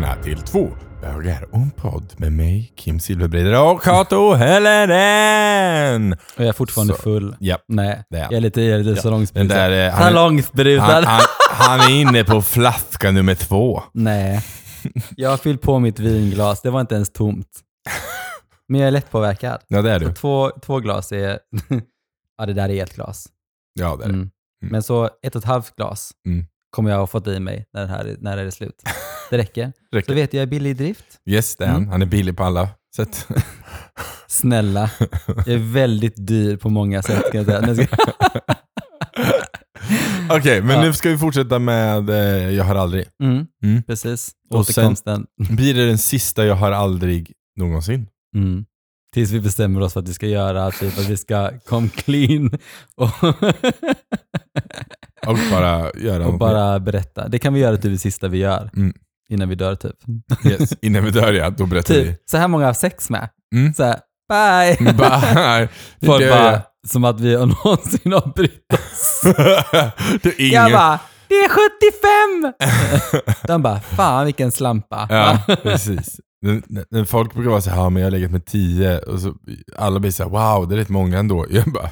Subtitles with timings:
[0.00, 0.68] välkomna till två
[1.00, 4.16] bögar och en podd med mig, Kim Silverbreider och Kato!
[4.16, 4.66] Och jag
[6.48, 7.36] är fortfarande Så, full.
[7.40, 9.56] Ja, Nej, det är jag är lite, jag är lite Den salongsberusad.
[9.56, 11.04] där, eh, han, är, Salongsberusad.
[11.04, 11.20] han, han,
[11.50, 13.82] han är inne på flaska nummer två.
[13.94, 14.40] Nej.
[15.16, 17.48] Jag har fyllt på mitt vinglas, det var inte ens tomt.
[18.68, 19.60] Men jag är lättpåverkad.
[19.68, 20.12] Ja, det är Så du.
[20.14, 21.38] två, två glas är...
[22.38, 23.26] ja, det där är ett glas.
[23.80, 24.14] Ja, det är du.
[24.14, 24.30] Mm.
[24.60, 26.46] Men så ett och ett halvt glas Mm.
[26.70, 28.82] kommer jag ha fått i mig när det här är, när det är slut.
[29.30, 29.72] Det räcker.
[29.92, 30.12] Räcker.
[30.12, 31.04] Så vet jag, jag är billig i drift.
[31.30, 31.76] Yes, det är han.
[31.76, 31.88] Mm.
[31.90, 33.28] Han är billig på alla sätt.
[34.28, 34.90] Snälla.
[35.26, 37.88] Jag är väldigt dyr på många sätt kan jag säga.
[40.30, 40.82] Okej, men Ja.
[40.82, 43.04] nu ska vi fortsätta med eh, Jag har aldrig.
[43.22, 43.82] Mm, Mm.
[43.82, 44.30] precis.
[44.50, 45.26] Och sen- Återkomsten.
[45.56, 48.06] Blir det den sista Jag har aldrig någonsin?
[48.36, 48.64] Mm.
[49.14, 52.50] Tills vi bestämmer oss för att vi ska göra, typ att vi ska come clean
[52.96, 53.24] och,
[55.26, 57.28] Och bara göra och bara berätta.
[57.28, 58.70] Det kan vi göra typ det sista vi gör.
[58.76, 58.94] Mm.
[59.34, 59.96] Innan vi dör typ.
[60.44, 60.72] Yes.
[60.82, 62.04] Innan vi dör ja, då berättar vi.
[62.04, 63.28] Typ, så här många har sex med.
[63.54, 63.74] Mm.
[63.74, 64.76] Så här, bye!
[66.00, 69.20] Nu Folk bara, som att vi har någonsin har brytt oss.
[70.22, 72.52] det är Jag bara, det är 75!
[73.46, 75.06] De bara, fan vilken slampa.
[75.10, 76.20] Ja, precis.
[76.90, 79.34] När, folk brukar vara så här, men jag har legat med tio, och så
[79.76, 81.46] alla blir så här, wow, det är rätt många ändå.
[81.50, 81.90] Jag bara,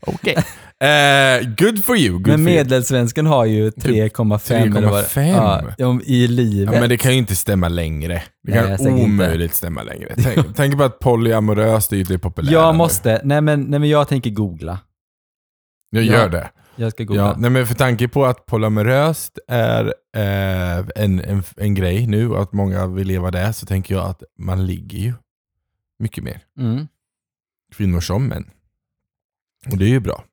[0.00, 0.44] okej.
[0.84, 5.74] Eh, good for you, good Men medelsvensken har ju 3,5 eller vad det- 3,5?
[5.78, 6.74] ja, i livet.
[6.74, 8.22] Ja, men det kan ju inte stämma längre.
[8.42, 9.04] Det Nej, kan inte.
[9.04, 10.14] omöjligt stämma längre.
[10.16, 12.78] Tänk, tänk på att polyamoröst är ju det populära jag nu.
[12.78, 14.78] måste, nej men, nej men jag tänker googla.
[15.90, 16.12] Jag Ja.
[16.12, 16.50] gör det.
[16.76, 17.22] Jag ska googla.
[17.22, 19.84] Ja, nej men för tanke på att polyamoröst är
[20.16, 24.06] eh, en, en, en grej nu och att många vill leva det, så tänker jag
[24.06, 25.12] att man ligger ju
[25.98, 26.40] mycket mer.
[26.58, 26.88] Mm.
[27.76, 28.50] Kvinnor som män.
[29.70, 30.24] Och det är ju bra.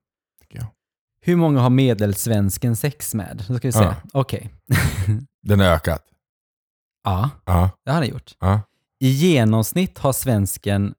[1.27, 3.43] Hur många har medelsvensken sex med?
[3.47, 3.83] Då ska vi se.
[3.83, 3.95] Ja.
[4.13, 4.49] Okej.
[5.47, 6.03] Den har ökat.
[7.03, 8.31] Ja, Ja, det har ni gjort.
[8.39, 8.61] ja.
[8.99, 10.93] I genomsnitt har svensken,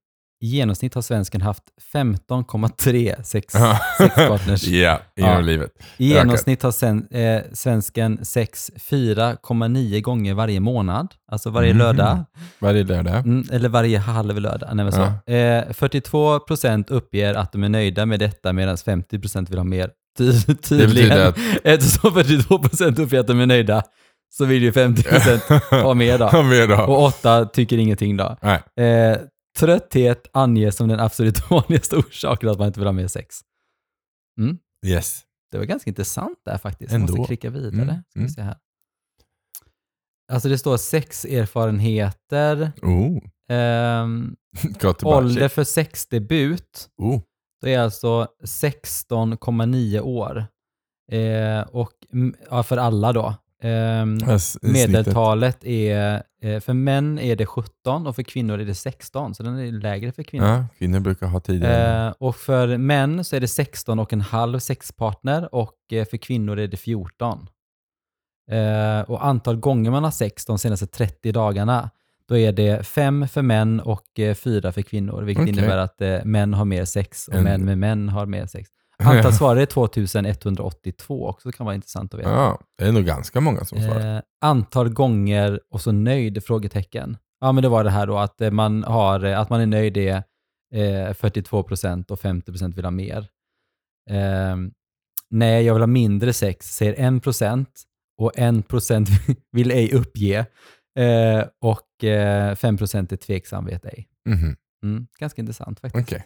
[0.44, 1.62] i genomsnitt har svensken haft
[1.92, 3.80] 15,3 sex, Ja.
[3.98, 4.62] sexpartners.
[4.68, 5.40] Ja, genom Ja.
[5.40, 5.70] livet.
[5.96, 11.14] I genomsnitt har sen, eh, svensken sex 4,9 gånger varje månad.
[11.32, 11.78] Alltså varje Mhm.
[11.78, 12.24] lördag.
[12.58, 13.14] Varje lördag.
[13.26, 14.70] Mm, eller varje halv lördag.
[14.72, 15.32] Nej, men så.
[15.32, 19.90] Eh, 42% uppger att de är nöjda med detta medan 50% vill ha mer.
[20.18, 21.22] Ty tydligen.
[21.28, 21.38] att...
[21.64, 23.82] Eftersom 42% uppger att de är nöjda
[24.30, 26.42] så vill ju 50% ha mer då.
[26.42, 26.82] Mer då.
[26.82, 28.36] Och 8 tycker ingenting då.
[28.82, 29.18] Eh,
[29.58, 33.36] trötthet anges som den absolut vanligaste orsaken att man inte vill ha mer sex.
[34.86, 35.20] Yes.
[35.52, 36.92] Det var ganska intressant där faktiskt.
[36.92, 37.16] Jag Ändå.
[37.16, 37.72] måste klicka vidare.
[37.72, 38.30] Mm, Ska vi mm.
[38.30, 38.56] se här.
[40.32, 43.18] Alltså det står sexerfarenheter, Oh.
[45.02, 46.88] bara, ålder för sexdebut.
[46.96, 47.20] Oh.
[47.60, 50.46] Det är alltså 16,9 år.
[51.12, 51.92] Eh, och
[52.50, 53.34] ja, för alla då.
[54.38, 54.62] Snittet.
[54.62, 59.42] medeltalet är, eh, för män är det 17 och för kvinnor är det 16, så
[59.42, 60.46] den är lägre för kvinnor.
[60.46, 62.06] Ja, kvinnor brukar ha tidigare.
[62.06, 66.16] Eh, och för män så är det 16 och en halv sexpartner och eh, för
[66.16, 67.48] kvinnor är det 14.
[68.50, 71.90] Eh, och antal gånger man har sex de senaste 30 dagarna,
[72.28, 75.52] då är det fem för män och eh, fyra för kvinnor, vilket Okej.
[75.58, 78.70] innebär att eh, män har mer sex och En- män med män har mer sex.
[79.02, 82.30] Antal svarare är 2182 också, det kan vara intressant att veta.
[82.30, 84.16] Ja, det är nog ganska många som svarar.
[84.16, 86.44] Eh, antal gånger och så nöjd?
[86.44, 87.16] Frågetecken.
[87.40, 89.96] Ja, men det var det här då att eh, man, har, att man är nöjd
[89.96, 90.16] är
[90.74, 93.18] eh, 42% och 50% vill ha mer.
[94.10, 94.56] Eh,
[95.30, 97.66] nej, jag vill ha mindre sex, säger 1%
[98.18, 99.06] och 1%
[99.52, 100.46] vill ej uppge.
[100.98, 104.08] Eh, och eh, 5% är tveksam, vet ej.
[104.28, 104.56] Mhm.
[104.82, 106.06] Mm, ganska intressant faktiskt.
[106.08, 106.24] Okej,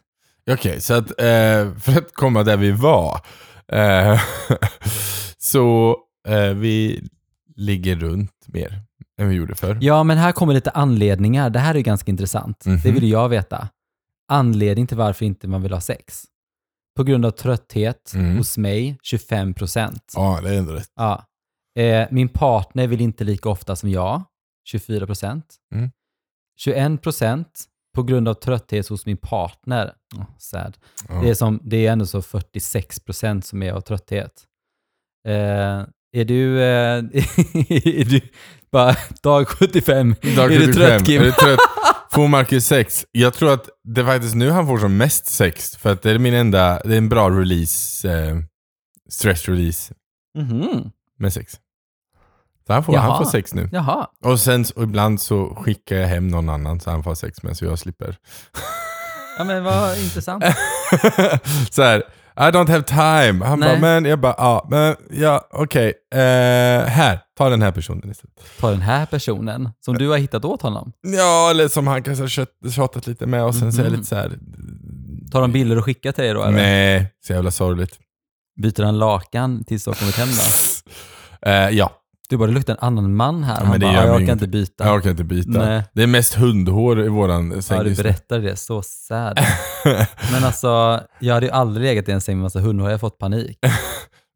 [0.50, 3.20] Okej, så att eh, för att komma där vi var,
[3.72, 4.20] eh,
[5.38, 5.96] så
[6.28, 7.02] eh, vi
[7.56, 8.82] ligger runt mer
[9.20, 9.78] än vi gjorde förr.
[9.80, 11.50] Ja, men här kommer lite anledningar.
[11.50, 12.66] Det här är ganska intressant.
[12.66, 12.80] Mhm.
[12.82, 13.68] Det vill jag veta.
[14.28, 16.22] Anledning till varför inte man vill ha sex.
[16.96, 18.36] På grund av trötthet Mm.
[18.36, 20.12] hos mig, 25 procent.
[20.16, 20.90] Ja, det är ändå rätt.
[20.96, 21.24] Ja.
[21.78, 24.22] Eh, min partner vill inte lika ofta som jag,
[24.64, 25.54] 24 procent.
[25.74, 25.90] Mm.
[26.58, 27.64] 21 procent
[27.94, 29.92] på grund av trötthet hos min partner.
[30.16, 30.76] Oh, sad.
[31.08, 31.14] Ja.
[31.14, 34.32] Det, är som, det är ändå så 46 procent som är av trötthet.
[35.28, 35.84] Eh,
[36.16, 36.64] är du, eh,
[37.84, 38.20] är du
[38.72, 41.20] bara dag 75, Dag är du 75, trött Kim?
[41.22, 41.58] Är du trött?
[42.12, 43.06] Får Marcus sex?
[43.12, 46.10] Jag tror att det är faktiskt nu han får som mest sex, för att det
[46.10, 48.36] är min enda, det är en bra release, eh,
[49.08, 49.94] stress release
[50.38, 50.90] Mhm.
[51.18, 51.60] med sex.
[52.66, 53.68] Så han får, han får sex nu.
[53.72, 54.06] Jaha.
[54.24, 57.56] Och sen och ibland så skickar jag hem någon annan så han får sex med
[57.56, 58.16] så jag slipper.
[59.38, 60.44] Ja men vad intressant.
[61.70, 61.98] så här,
[62.36, 63.44] I don't have time.
[63.44, 63.68] Han Nej.
[63.68, 65.92] bara, men jag bara, ja, men ja, okej.
[66.14, 66.18] Eh,
[66.88, 68.40] här, ta den här personen istället.
[68.60, 70.92] Ta den här personen som du har hittat åt honom.
[71.02, 73.92] Ja, eller som han kanske har kött- tjatat lite med och sen så är jag
[73.92, 74.38] lite så här.
[75.32, 76.56] Tar de bilder och skickar till dig då eller?
[76.56, 77.98] Nej, så jävla sorgligt.
[78.62, 80.42] Byter han lakan tills du har kommit hem då?
[81.46, 81.90] Eh, ja,
[82.32, 83.56] Du bara, det luktar en annan man här.
[83.60, 84.46] Ja, han det bara, gör "Ja, jag mig orkar inte.
[84.48, 84.84] byta.
[84.86, 85.50] jag orkar inte byta.
[85.50, 85.82] Nej.
[85.92, 88.56] Det är mest hundhår i våran säng Ja, du berättade det.
[88.56, 89.38] Så sad.
[90.32, 92.84] Men alltså, jag hade ju aldrig legat i en säng med massa hundar.
[92.84, 93.58] Jag har fått panik.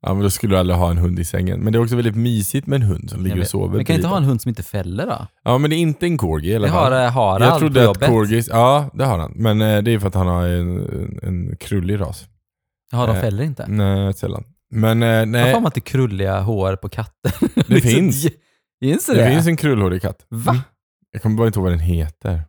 [0.03, 1.61] Ja, men då skulle du aldrig ha en hund i sängen.
[1.61, 3.49] Men det är också väldigt mysigt med en hund som ligger Jag och vet.
[3.51, 3.77] sover.
[3.77, 5.27] Men kan inte ha en hund som inte fäller då?
[5.45, 6.93] Ja, men det är inte en corgi i alla Det fall.
[6.93, 8.09] har eh, Harald jag på trodde att jobbet.
[8.09, 9.33] corgis, ja det har han.
[9.35, 12.25] Men eh, det är för att han har en, en, en krullig ras.
[12.93, 13.67] Ja, de Eh, fäller inte.
[13.69, 14.45] Nej, sällan.
[14.77, 17.33] Men eh, Varför nej, har man inte krulliga hår på katter?
[17.75, 18.27] det finns.
[18.81, 20.27] Finns det Det finns en krullhårig katt.
[20.29, 20.51] Va?
[20.53, 20.63] Mm.
[21.13, 22.41] Jag kommer bara inte ihåg vad den heter.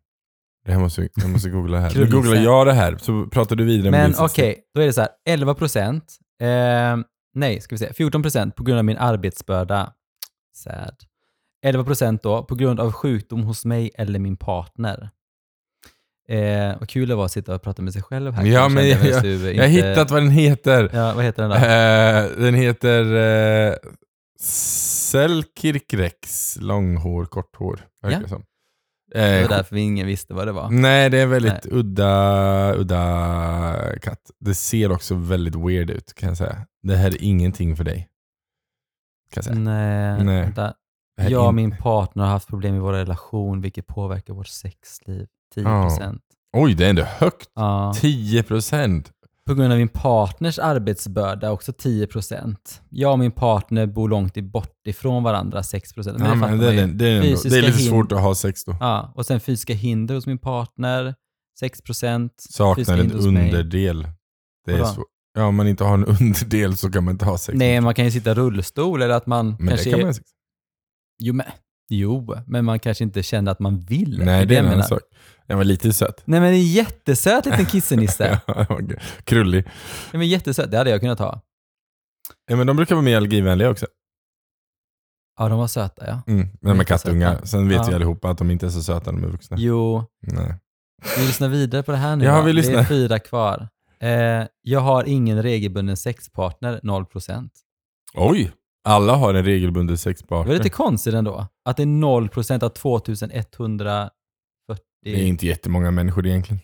[0.66, 1.96] Det här måste, jag måste googla här.
[1.96, 4.64] Nu googlar jag det här, så pratar du vidare Men okej, syster.
[4.76, 5.10] då är det så här.
[5.30, 6.18] 11 procent.
[6.42, 6.48] Eh,
[7.34, 7.94] nej, ska vi se.
[7.94, 9.94] 14 procent på grund av min arbetsbörda.
[10.56, 10.96] Sad.
[11.66, 15.10] 11 procent då på grund av sjukdom hos mig eller min partner.
[16.30, 18.46] Eh, vad kul det var att sitta och prata med sig själv här.
[18.46, 20.90] Ja, men jag- medan du Jag har inte- hittat vad den heter.
[20.94, 21.56] Ja, vad heter den då?
[21.58, 23.16] Eh, den heter
[23.70, 23.74] eh,
[25.18, 27.80] Selkirkrex, långhår, korthår.
[28.02, 28.10] Ja.
[28.10, 28.44] det som.
[29.12, 30.70] Det Eh, var därför vi ingen visste vad det var.
[30.70, 34.32] Nej, det är en väldigt udda, udda katt.
[34.40, 36.66] Det ser också väldigt weird ut kan jag säga.
[36.84, 37.98] Det här är ingenting för dig.
[39.32, 39.56] Kan jag säga.
[39.60, 40.52] Nej, Nej.
[40.56, 40.74] Det
[41.30, 45.28] Jag och in- min partner har haft problem i vår relation vilket påverkar vårt sexliv.
[45.56, 46.22] 10 procent.
[46.58, 47.50] Oj, det är ändå högt.
[47.56, 47.94] Ja.
[48.02, 49.12] 10 procent.
[49.46, 52.82] På grund av min partners arbetsbörda också 10 procent.
[52.90, 56.18] Jag och min partner bor långt bort ifrån varandra 6 procent.
[56.20, 58.76] Ja, men det, är- det, är ändå- det är lite svårt att ha sex då.
[58.80, 61.16] Ja, och sen fysiska hinder hos min partner
[61.60, 62.34] 6 procent.
[62.50, 64.08] Saknar en underdel.
[64.66, 64.88] Det är.
[65.34, 67.58] Ja, om man inte har en underdel så kan man inte ha sex.
[67.58, 69.90] Nej, man kan ju sitta i rullstol eller att man men kanske...
[69.90, 70.30] det kan man sex.
[71.24, 71.46] jo, men,
[71.90, 74.22] jo, men man kanske inte känner att man vill.
[74.26, 75.00] Nej, det är en annan sak.
[75.48, 76.22] Den var lite söt.
[76.26, 78.42] Nej, men det är jättesöt liten kissenisse.
[79.24, 79.66] Krullig.
[79.66, 81.42] Nej, men jättesöt, det hade jag kunnat ha.
[82.50, 83.88] Ja, men de brukar vara mer allergivänliga också.
[85.40, 86.22] Ja, de var söta ja.
[86.34, 86.40] Mm.
[86.40, 87.42] Men med Lite kattungar.
[87.46, 87.86] Sen vet Ja.
[87.90, 89.58] vi allihopa att de inte är så söta när de är vuxna.
[89.60, 90.56] Jo, Nej.
[91.18, 92.76] vi lyssnar vidare på det här nu Ja, vi Det lyssnar.
[92.80, 93.68] är fyra kvar.
[94.00, 97.50] Eh, jag har ingen regelbunden sexpartner, 0%.
[98.14, 98.52] Oj!
[98.84, 100.48] Alla har en regelbunden Det sexpartner.
[100.54, 101.48] var lite konstigt ändå.
[101.66, 104.10] Att det är 0% av 2140.
[105.02, 106.62] Det är inte jättemånga människor egentligen.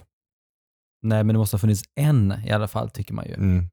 [1.02, 3.34] Nej, men det måste ha funnits en i alla fall, tycker man ju.
[3.34, 3.70] Mm.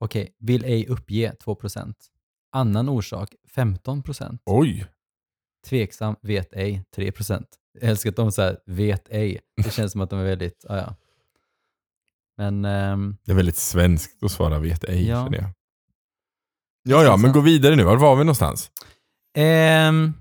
[0.00, 1.94] Okej, vill ej uppge 2%.
[2.52, 4.38] Annan orsak 15%.
[4.46, 4.86] Oj!
[5.66, 7.44] Tveksam, vet ej 3%.
[7.80, 9.40] Jag älskar att de säger vet ej.
[9.56, 10.94] Det känns som att de är väldigt, ja ja.
[12.36, 15.24] Men ehm, Det är väldigt svenskt att svara vet ej, Ja.
[15.24, 15.50] känner jag.
[16.82, 17.84] Ja, ja, men gå vidare nu.
[17.84, 18.70] Var var vi någonstans?
[19.34, 20.12] ehm,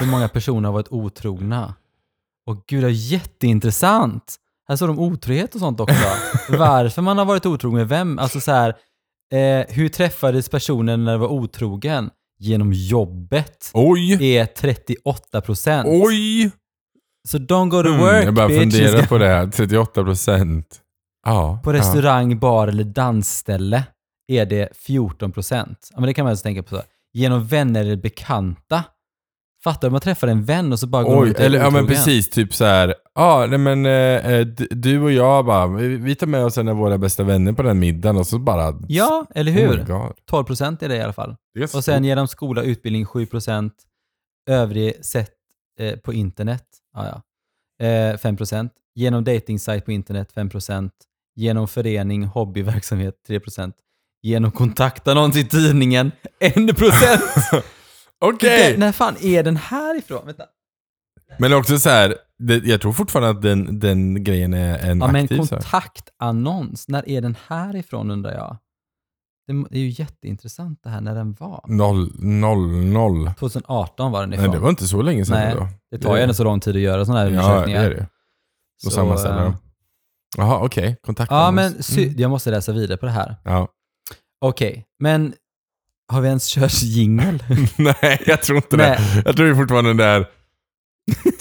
[0.00, 1.74] hur många personer har varit otrogna?
[2.46, 4.36] Och gud, det är jätteintressant.
[4.68, 5.94] Här står de otrohet och sånt också.
[6.48, 8.18] Varför man har varit otrogen med vem?
[8.18, 8.68] Alltså så här,
[9.32, 12.10] eh, hur träffades personen när det var otrogen?
[12.38, 13.70] Genom jobbet.
[13.74, 14.36] Oj!
[14.36, 15.88] Är 38 procent.
[15.90, 16.50] Oj!
[17.28, 18.60] Så don't go to Mm, work jag bara bitch.
[18.60, 19.46] funderar på det här.
[19.50, 20.80] 38 procent.
[21.26, 21.60] Ja.
[21.64, 23.84] På restaurang, bar eller dansställe
[24.28, 25.88] är det 14 procent.
[25.92, 26.68] Ja, men det kan man alltså tänka på.
[26.76, 26.82] Så.
[27.12, 28.84] Genom vänner eller bekanta.
[29.66, 29.92] Fattar du?
[29.92, 32.30] Man träffar en vän och så bara går Oj, ut eller ja men precis.
[32.30, 32.94] Typ så här.
[33.14, 36.68] Ja, nej men eh, eh, du och jag bara, vi, vi tar med oss en
[36.68, 38.78] av våra bästa vänner på den middagen och så bara...
[38.88, 39.84] Ja, eller Oh hur?
[39.84, 40.12] God.
[40.30, 41.36] 12 procent är det i alla fall.
[41.74, 43.72] Och sen genom skola utbildning 7 procent.
[44.50, 45.34] Övrig sätt
[45.80, 47.22] eh, på internet, ja,
[47.78, 47.86] ja.
[47.86, 48.72] Eh, 5 procent.
[48.94, 50.92] Genom dating-sajt på internet 5 procent.
[51.36, 53.74] Genom förening, hobbyverksamhet 3 procent.
[54.22, 57.22] Genom kontaktannons i tidningen 1 procent.
[58.24, 58.78] Okej!
[58.78, 60.26] När fan är den här ifrån?
[60.26, 60.44] Vänta.
[61.38, 65.06] Men också så här, det, jag tror fortfarande att den, den grejen är en Ja,
[65.12, 65.48] men aktiv sak.
[65.48, 68.56] kontaktannons, när är den här ifrån undrar jag?
[69.70, 71.64] Det är ju jätteintressant det här när den var.
[71.68, 73.30] Noll, noll, noll.
[73.38, 74.44] 2018 var den ifrån.
[74.46, 75.68] Nej, det var inte så länge sedan Nej, då.
[75.90, 77.84] Det tar ju ändå så lång tid att göra sådana här Ja, det undersökningar.
[77.84, 78.00] är det.
[78.84, 79.56] Då Så, sammanställer eh, de.
[80.36, 80.96] Jaha, okej.
[81.06, 82.14] Kontakt Ja, med men Mm.
[82.18, 83.36] jag måste läsa vidare på det här.
[83.44, 83.68] Ja.
[84.40, 85.34] Okej, men
[86.08, 87.42] har vi ens kört jingel?
[87.76, 88.90] Nej, jag tror inte Nej.
[89.14, 89.22] det.
[89.24, 90.26] Jag tror vi fortfarande där...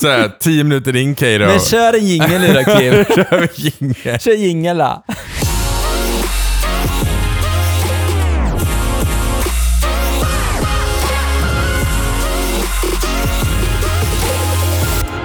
[0.01, 1.39] Såhär, tio minuter in Kato.
[1.39, 3.15] men kör en jingel nu då Kim.
[3.15, 4.19] kör vi jingel.
[4.19, 5.03] Kör jingel då.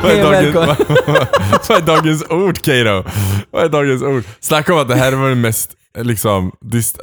[0.03, 0.77] Vad är, dagens, välkommen.
[1.69, 3.11] vad är dagens ord Kato?
[3.51, 4.25] Vad är dagens ord?
[4.41, 6.53] Snacka om att det här var det mest, liksom,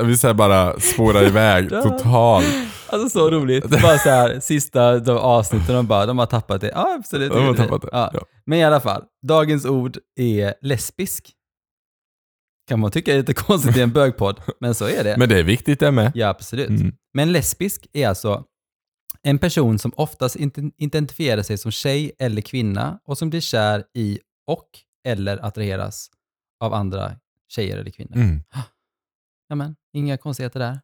[0.04, 2.46] vi säger bara spåra iväg totalt.
[2.90, 3.70] Alltså så roligt.
[3.82, 6.72] Bara så här, sista de avsnitten, de bara, de har tappat det.
[6.76, 7.34] Ja, absolut.
[7.34, 7.90] De har tappat det.
[7.92, 8.12] Ja.
[8.14, 8.20] Ja.
[8.46, 11.32] Men i alla fall, dagens ord är lesbisk.
[12.68, 15.18] Kan man tycka är lite konstigt i en bögpodd, men så är det.
[15.18, 16.12] Men det är viktigt det med.
[16.16, 16.70] Ja, absolut.
[16.70, 16.94] Mm.
[17.14, 18.44] Men lesbisk är alltså
[19.24, 20.38] en person som oftast
[20.78, 24.68] identifierar sig som tjej eller kvinna och som blir kär i och
[25.08, 26.10] eller attraheras
[26.64, 27.12] av andra
[27.50, 28.16] tjejer eller kvinnor.
[28.16, 28.42] Mm.
[29.50, 30.80] Ja, men, inga konstigheter där.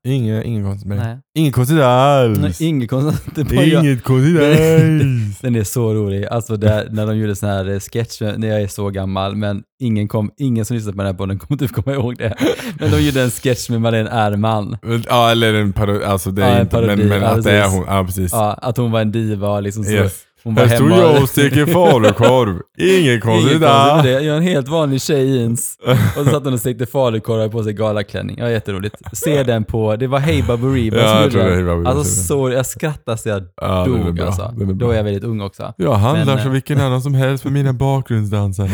[0.63, 1.03] Konstigt med det.
[1.03, 1.17] Nej.
[1.37, 2.39] Inget konstigt alls.
[2.39, 3.51] Nej, inget konstigt.
[3.51, 5.39] Inget konstigt alls.
[5.41, 6.25] Den är så rolig.
[6.25, 9.63] Alltså där, när de gjorde sån här eh, sketch när jag är så gammal, men
[9.81, 12.35] ingen, kom, ingen som lyssnade på den här podden kommer typ komma ihåg det.
[12.79, 14.77] Men de gjorde en sketch med Malin Ärman.
[15.09, 16.03] Ja, eller en parodi.
[16.05, 17.85] Alltså det är Ja, inte, parodi, men, men ja, att det är hon.
[17.87, 18.31] Ja, precis.
[18.31, 19.91] Ja, att hon var en diva liksom så.
[19.91, 20.23] Yes.
[20.43, 21.01] Hon var Här står hemma.
[21.01, 22.59] jag och steker falukorv.
[22.77, 24.11] Inget Inget konstigt det.
[24.11, 25.77] Jag är en helt vanlig tjej i jeans.
[26.17, 28.35] Och så satt hon och stekte falukorv och hade på sig galaklänning.
[28.39, 28.95] Ja, jätteroligt.
[29.13, 32.49] Se den på, det var Hey Baberiba Ja, jag tror det är Baberiba Alltså så,
[32.49, 34.25] jag skrattade så jag Ja, dog bra.
[34.25, 34.41] alltså.
[34.41, 34.87] Är Då bra.
[34.87, 35.73] var jag väldigt ung också.
[35.77, 38.69] Jag handlar Men, som eh, vilken annan som helst för mina bakgrundsdansare.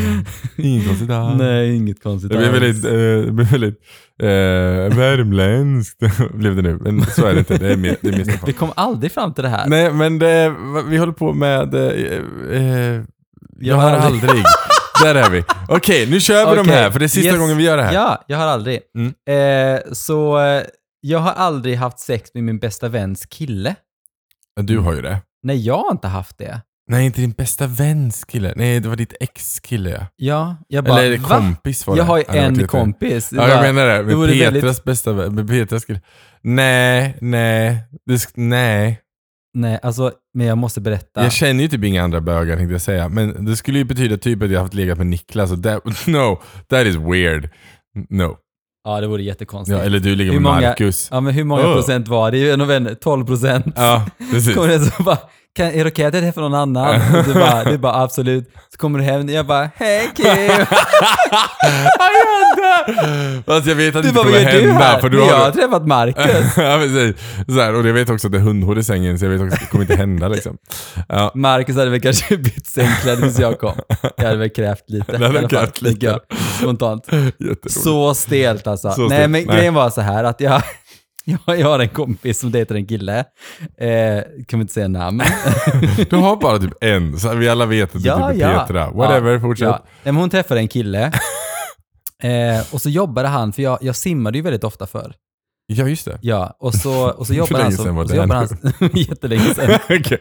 [0.57, 1.37] Inget konstigt alls.
[1.39, 2.61] Nej, inget konstigt blev alls.
[2.61, 3.79] väldigt, eh, blev väldigt
[4.19, 5.99] eh, värmländskt
[6.33, 6.77] blev det nu.
[6.81, 7.57] Men så är det inte.
[7.57, 8.43] Det är mer, det är mer Stockholm.
[8.45, 9.67] Vi kom aldrig fram till det här.
[9.67, 10.55] Nej, men det,
[10.87, 11.73] vi håller på med...
[11.73, 11.81] Eh,
[12.51, 13.01] eh,
[13.59, 14.29] jag har aldrig.
[14.29, 14.43] aldrig.
[15.03, 15.43] Där är vi.
[15.67, 17.39] Okej, nu kör vi de Okej, här, för det är sista yes.
[17.39, 17.93] gången vi gör det här.
[17.93, 18.79] Ja, jag har aldrig.
[18.95, 19.75] Mm.
[19.75, 20.63] Eh, så eh,
[21.01, 23.75] jag har aldrig haft sex med min bästa väns kille.
[24.61, 25.21] Du har ju det.
[25.43, 26.61] Nej, jag har inte haft det.
[26.89, 28.53] Nej, inte din bästa väns kille.
[28.55, 30.05] Nej, det var ditt ex-kille ja.
[30.15, 31.27] Ja, jag bara, Eller va?
[31.27, 31.99] kompis var det.
[31.99, 33.29] Jag har ju Ja, det en lite- kompis.
[33.35, 33.97] Ja, jag menar det.
[33.97, 35.35] det Med vore Petras väldigt- bästa vän.
[35.35, 36.01] Med Petras kille.
[36.41, 37.77] Nej, nej.
[38.05, 38.99] Det nej.
[39.53, 41.23] Nej, alltså, men jag måste berätta.
[41.23, 43.09] Jag känner ju typ inga andra bögar tänkte jag säga.
[43.09, 46.41] Men det skulle ju betyda typ att jag haft legat med Niklas och that, no,
[46.69, 47.49] that is weird.
[48.09, 48.37] No.
[48.83, 49.79] Ja, det vore jättekonstigt.
[49.79, 51.07] Ja, eller du ligger med många- Marcus.
[51.11, 51.73] Ja, men hur många Oh.
[51.73, 52.37] procent var det?
[52.37, 53.73] Det är vän, 12 procent.
[53.75, 54.55] Ja, precis.
[54.55, 55.17] Kommer det så bara,
[55.55, 57.01] kan, är det okej att jag träffar någon annan?
[57.17, 58.49] Och du bara, du bara absolut.
[58.71, 60.25] Så kommer du hem och jag bara, hej Kim!
[63.45, 64.73] Fast jag vet att det Du inte kommer du hända.
[64.83, 64.99] här?
[64.99, 65.51] För du Men jag har har...
[65.51, 66.25] träffat Marcus.
[66.57, 67.15] ja, precis.
[67.47, 69.41] Så här, och jag vet också att det är hundhår i sängen, så jag vet
[69.41, 70.57] också att det kommer inte hända liksom.
[71.09, 71.31] Ja.
[71.35, 73.75] Marcus hade väl kanske bytt sängkläder tills jag kom.
[74.17, 75.17] Jag hade väl krävt lite.
[75.17, 76.19] Det hade krävt lite.
[76.59, 77.07] Spontant.
[77.69, 78.91] Så stelt alltså.
[78.91, 79.31] Så Nej stelt.
[79.31, 79.55] men Nej.
[79.57, 80.61] grejen var så här att jag,
[81.45, 83.19] jag, jag har en kompis som dejtar en kille.
[83.77, 85.21] Eh, kan vi inte säga namn?
[86.09, 88.59] Du har bara typ en, så vi alla vet att det Ja, typ är ja.
[88.59, 88.91] Petra.
[88.91, 89.67] Whatever, Ja, fortsätt.
[89.67, 89.85] Ja.
[90.03, 91.05] Men hon träffade en kille.
[92.23, 95.13] eh, och så jobbade han, för jag, jag simmade ju väldigt ofta förr.
[95.71, 96.17] Ja, just det.
[96.21, 97.97] Ja, och så, och så jobbade han som...
[97.97, 98.47] och så jobbade
[98.79, 99.79] han, jättelänge sedan.
[99.89, 100.19] Okej.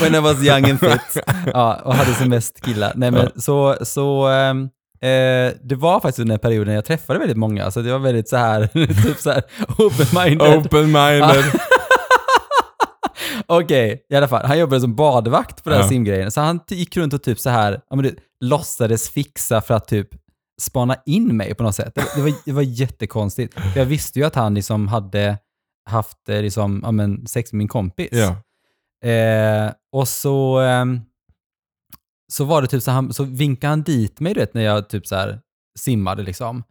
[0.00, 1.24] When I was young and fit.
[1.46, 2.92] Ja, och hade som mest killar.
[2.94, 4.68] Nej men så, så ehm,
[5.00, 8.28] eh, det var faktiskt under den perioden jag träffade väldigt många, så det var väldigt
[8.28, 8.66] så här,
[9.02, 9.42] typ så här
[9.78, 10.62] open-minded.
[10.66, 11.60] Open-minded.
[13.46, 14.46] Okej, i alla fall.
[14.46, 15.88] Han jobbade som badvakt på den här Ja.
[15.88, 16.30] simgrejen.
[16.30, 19.88] Så han gick runt och typ så här, ja, men du, låtsades fixa för att
[19.88, 20.08] typ
[20.60, 21.94] spana in mig på något sätt.
[21.94, 23.54] Det, det, var, det var jättekonstigt.
[23.54, 25.38] För jag visste ju att han liksom hade
[25.90, 28.08] haft eh, liksom, ja, men, sex med min kompis.
[28.12, 28.36] Ja.
[29.10, 31.00] Eh, och så, ehm,
[32.32, 34.88] så var det typ så han, så vinkade han dit mig du vet när jag
[34.88, 35.40] typ så här
[35.78, 36.62] simmade liksom.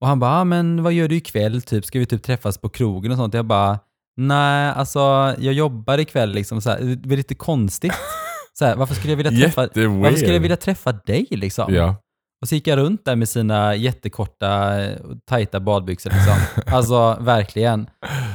[0.00, 1.84] Och han bara, ah, men vad gör du ikväll typ?
[1.84, 3.34] Ska vi typ träffas på krogen och sånt?
[3.34, 3.78] Jag bara,
[4.16, 5.00] nej alltså
[5.38, 6.60] jag jobbar ikväll liksom.
[6.60, 7.92] Så här, det är lite konstigt.
[8.58, 10.02] Så här, varför skulle jag vilja träffa, Jätteweird.
[10.02, 11.74] varför skulle jag vilja träffa dig liksom?
[11.74, 11.96] Ja.
[12.42, 14.72] Och så gick jag runt där med sina jättekorta,
[15.28, 16.62] tajta badbyxor liksom.
[16.74, 17.86] Alltså verkligen.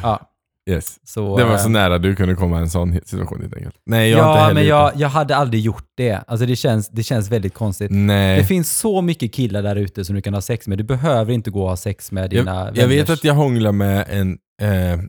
[0.04, 0.33] Ja,
[0.70, 1.00] Yes.
[1.04, 3.76] så, Det var eh, så nära du kunde komma en sån situation helt enkelt.
[3.86, 6.24] Nej, jag ja, men jag, jag hade aldrig gjort det.
[6.28, 7.90] Alltså det känns, det känns väldigt konstigt.
[7.90, 7.96] det.
[7.96, 8.38] Nej.
[8.38, 10.78] Det finns så mycket killar där ute som du kan ha sex med.
[10.78, 13.34] Du behöver inte gå och ha sex med dina jag, jag vet vänners- att jag
[13.34, 14.38] hånglar med en...
[14.62, 15.00] Eh,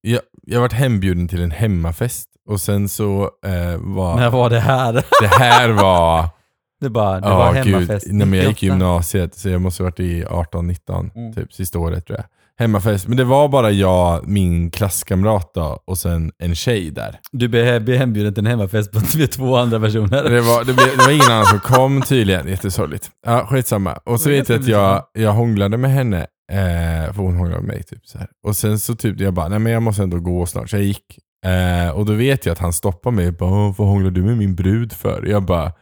[0.00, 4.16] jag, jag varit hembjuden till en hemmafest och sen så eh, var...
[4.16, 4.92] När var det här?
[5.20, 6.28] Det här var...
[6.80, 7.74] Det, bara, det Ja, var gud.
[7.74, 8.06] hemmafest.
[8.10, 8.74] Nej, men jag gick i 98.
[8.74, 11.32] gymnasiet så jag måste ha varit i 18-19, Mm.
[11.34, 12.26] typ sista året tror jag.
[12.58, 13.08] Hemmafest.
[13.08, 17.18] Men det var bara jag, min klasskamrat då, och sen en tjej där.
[17.32, 20.22] Du blev blev hembjuden till en hemmafest på med två andra personer.
[20.30, 22.48] Det var, det, blev, det var ingen annan som kom tydligen.
[22.48, 23.10] Jättesorgligt.
[23.26, 23.92] Ja, skitsamma.
[23.92, 26.26] Och så vet jag att jag, jag hånglade med henne.
[26.52, 27.82] Eh, för hon hånglade med mig.
[27.82, 28.28] Typ, så här.
[28.46, 30.70] Och sen så typ, jag bara, nej men jag måste ändå gå snart.
[30.70, 31.04] Så jag gick.
[31.46, 34.22] Eh, och då vet jag att han stoppar mig och bara, "Åh, vad hånglar du
[34.22, 35.24] med min brud för?
[35.26, 35.72] Jag bara,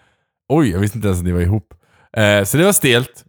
[0.52, 1.68] oj, jag visste inte ens att ni var ihop.
[2.16, 3.24] Eh, så det var stelt.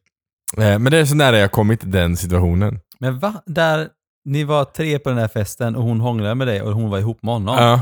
[0.57, 2.79] Eh, men det är så nära jag kommit den situationen.
[2.99, 3.33] Men va?
[3.45, 3.89] Där
[4.25, 6.97] ni var tre på den här festen och hon hånglade med dig och hon var
[6.99, 7.55] ihop med honom.
[7.57, 7.81] Ja.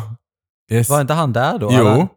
[0.72, 0.90] Yes.
[0.90, 1.70] Var inte han där då?
[1.72, 2.08] Jo, Eller?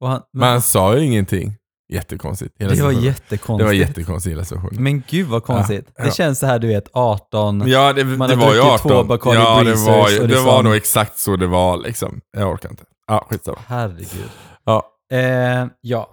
[0.00, 1.54] Och han, men han sa ju ingenting.
[1.92, 2.54] jättekonstigt.
[2.58, 3.58] Det var jättekonstigt.
[3.58, 4.82] det var jättekonstigt hela situationen.
[4.82, 5.84] Men gud vad konstigt.
[5.86, 6.04] Ja, ja.
[6.04, 7.62] Det känns så här, du vet, 18.
[7.68, 9.08] Ja, det, Man det har var ju druckit två 18.
[9.08, 12.20] Bacardi Ja, det var, ju- det liksom- var nog exakt så det var liksom.
[12.36, 12.84] Jag orkar inte.
[13.06, 13.58] Ja, skitsamma.
[13.66, 14.30] Herregud.
[14.64, 14.82] Ja.
[15.12, 16.10] Eh, ja.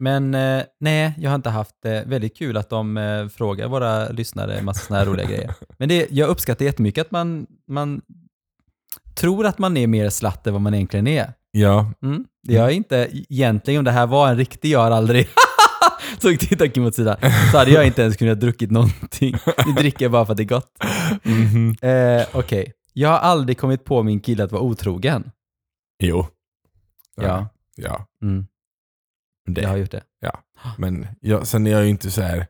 [0.00, 2.04] Men eh, nej, jag har inte haft det.
[2.06, 5.54] Väldigt kul att de eh, frågar våra lyssnare en massa såna här roliga grejer.
[5.78, 8.00] Men det, jag uppskattar jättemycket att man, man
[9.14, 11.32] tror att man är mer slatt än vad man egentligen är.
[11.50, 12.24] Ja, Mm.
[12.42, 15.28] Jag är inte, egentligen om det här var en riktig jag har aldrig
[16.18, 17.16] så tittar Kim åt sidan,
[17.52, 19.34] så hade jag inte ens kunnat druckit någonting.
[19.66, 20.72] Nu dricker jag bara för att det är gott.
[21.22, 21.74] Mhm.
[21.82, 25.30] Eh, Okej, jag har aldrig kommit på min kille att vara otrogen.
[26.02, 26.26] jo.
[27.16, 28.46] Ja, Ja, mm,
[29.54, 29.60] det.
[29.62, 30.02] jag har gjort det.
[30.78, 32.46] Men jag, sen är jag ju inte så här.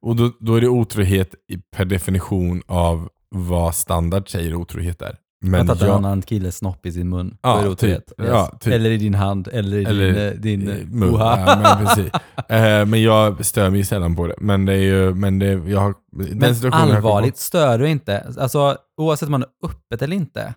[0.00, 1.34] Och då, då är det otrohet
[1.76, 5.16] per definition av vad standard säger otrohet är.
[5.44, 7.36] Men att ha en jag, annan killes snopp i sin mun.
[7.42, 8.02] Ja, typ.
[8.16, 8.72] Ja, typ.
[8.72, 11.14] Eller i din hand, eller i Eller din, eh, din i eh, mun.
[11.14, 12.12] Ja, men, precis.
[12.48, 14.34] Eh, men jag stör mig sällan på det.
[14.38, 18.32] Men det är ju, men det, jag har, den Men jag allvarligt, stör du inte?
[18.38, 20.54] Alltså oavsett om man är öppet eller inte.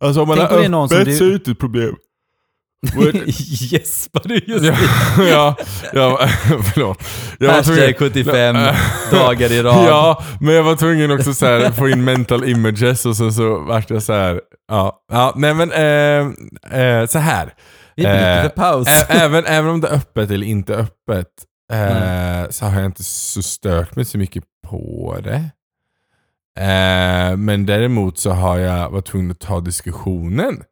[0.00, 1.96] Alltså om man Tänk är öppet du- så är det inte ett problem.
[3.70, 4.74] Gäspar du just ja,
[5.18, 5.56] ja,
[5.92, 6.18] ja,
[6.74, 7.02] förlåt.
[7.38, 8.56] Jag var tvungen- Hashtag 75
[9.10, 9.86] dagar i rad.
[9.88, 13.58] Ja, men jag var tvungen också så här, få in mental images och så, så
[13.58, 14.40] vart jag så här.
[14.68, 17.54] Ja, ja nej men eh, eh, så här.
[17.96, 18.88] Vi bryter Eh, paus.
[19.08, 21.28] Även, även om det är öppet eller inte öppet
[21.72, 22.52] eh, Mm.
[22.52, 25.44] så har jag inte så stört mig så mycket på det.
[26.64, 30.62] Eh, men däremot så har jag varit tvungen att ta diskussionen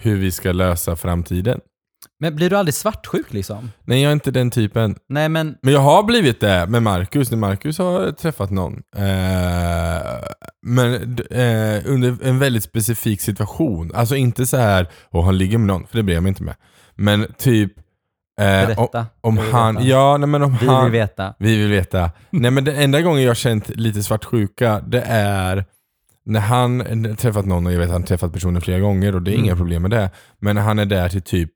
[0.00, 1.60] hur vi ska lösa framtiden.
[2.20, 3.70] Men blir du aldrig svartsjuk liksom?
[3.84, 4.96] Nej, jag är inte den typen.
[5.08, 8.82] Nej men, Men jag har blivit det med Marcus, när Marcus har träffat någon.
[8.96, 10.22] Eh,
[10.66, 10.94] men
[11.30, 13.92] eh, under en väldigt specifik situation.
[13.94, 16.42] Alltså inte så här, och han ligger med någon, för det bryr jag mig inte
[16.42, 16.54] med.
[16.94, 17.72] Men typ...
[18.40, 19.74] Eh, om, om han...
[19.74, 19.86] veta.
[19.86, 20.84] Ja, nej, men om Vi han...
[20.84, 21.34] vill veta.
[21.38, 22.10] Vi vill veta.
[22.30, 25.64] Nej men den enda gången jag har känt lite svartsjuka, det är
[26.26, 29.30] när han träffat någon, och jag vet att han träffat personer flera gånger och det
[29.30, 29.44] är Mm.
[29.44, 30.10] inga problem med det.
[30.38, 31.50] Men när han är där till typ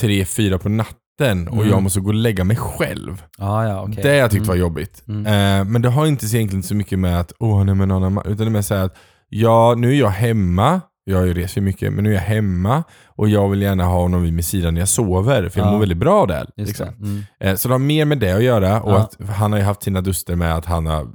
[0.00, 1.68] 3-4 på natten och Mm.
[1.68, 3.22] jag måste gå och lägga mig själv.
[3.38, 4.02] Ah, ja, okej.
[4.02, 4.48] Det jag tyckt Mm.
[4.48, 5.02] var jobbigt.
[5.08, 8.04] Eh, men det har inte egentligen så mycket med att åh han är med någon
[8.04, 8.96] annan, utan det är mer att
[9.28, 12.84] ja, nu är jag hemma, jag rest ju mycket, men nu är jag hemma
[13.16, 15.70] och jag vill gärna ha honom vid min sida när jag sover, för jag Ja.
[15.72, 16.46] mår väldigt bra där.
[16.56, 16.88] Liksom.
[16.88, 17.22] Mm.
[17.40, 18.98] Eh, Så det har mer med det att göra och Ja.
[18.98, 21.08] att han har ju haft sina duster med att han har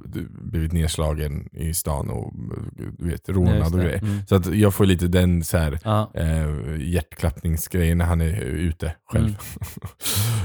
[0.50, 2.32] blivit nedslagen i stan och
[2.98, 3.98] du vet, just och grejer.
[3.98, 4.18] Mm.
[4.28, 6.10] Så att jag får lite den så här, Ja.
[6.14, 6.48] eh,
[6.80, 9.24] hjärtklappningsgrejen när han är ute själv.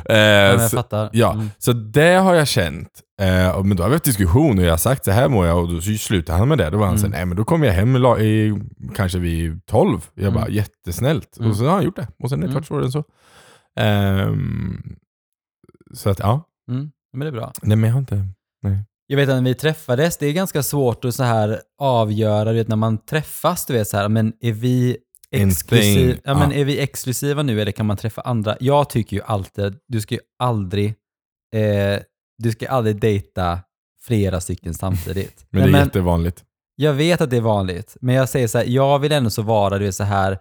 [0.07, 0.59] Mm.
[0.59, 1.49] eh, så, ja, Mm.
[1.57, 2.89] så det har jag känt.
[3.21, 5.59] Eh, men då har vi haft diskussion och jag har sagt så här mår jag
[5.59, 6.69] och då så slutar han med det.
[6.69, 7.11] Då var han Mm.
[7.11, 8.59] så nej men då kommer jag hem i,
[8.95, 10.01] kanske vid 12.
[10.15, 10.33] Jag Mm.
[10.33, 11.37] bara, jättesnällt.
[11.43, 11.51] Mm.
[11.51, 12.07] Och så har han gjort det.
[12.19, 12.53] Och sen är det Mm.
[12.53, 13.03] klart svårare än så.
[13.79, 14.95] Ehm,
[15.93, 16.91] så att ja, Mm.
[17.13, 17.53] Men det är bra.
[17.61, 18.27] nej men jag har inte...
[19.07, 22.57] Jag vet att när vi träffades, det är ganska svårt att så här avgöra, du
[22.57, 24.97] vet när man träffas, du vet så här, men är vi
[25.31, 26.57] En exklusiv, thing, ja, men ja.
[26.57, 28.57] är vi exklusiva nu eller kan man träffa andra?
[28.59, 30.87] Jag tycker ju alltid, du ska ju aldrig,
[31.55, 31.99] eh,
[32.37, 33.59] du ska aldrig dejta
[34.01, 35.45] flera stycken samtidigt.
[35.49, 36.43] Men Nej, det är jättevanligt.
[36.75, 39.41] Jag vet att det är vanligt, men jag säger så här, jag vill ändå så
[39.41, 40.39] vara, du vet så här,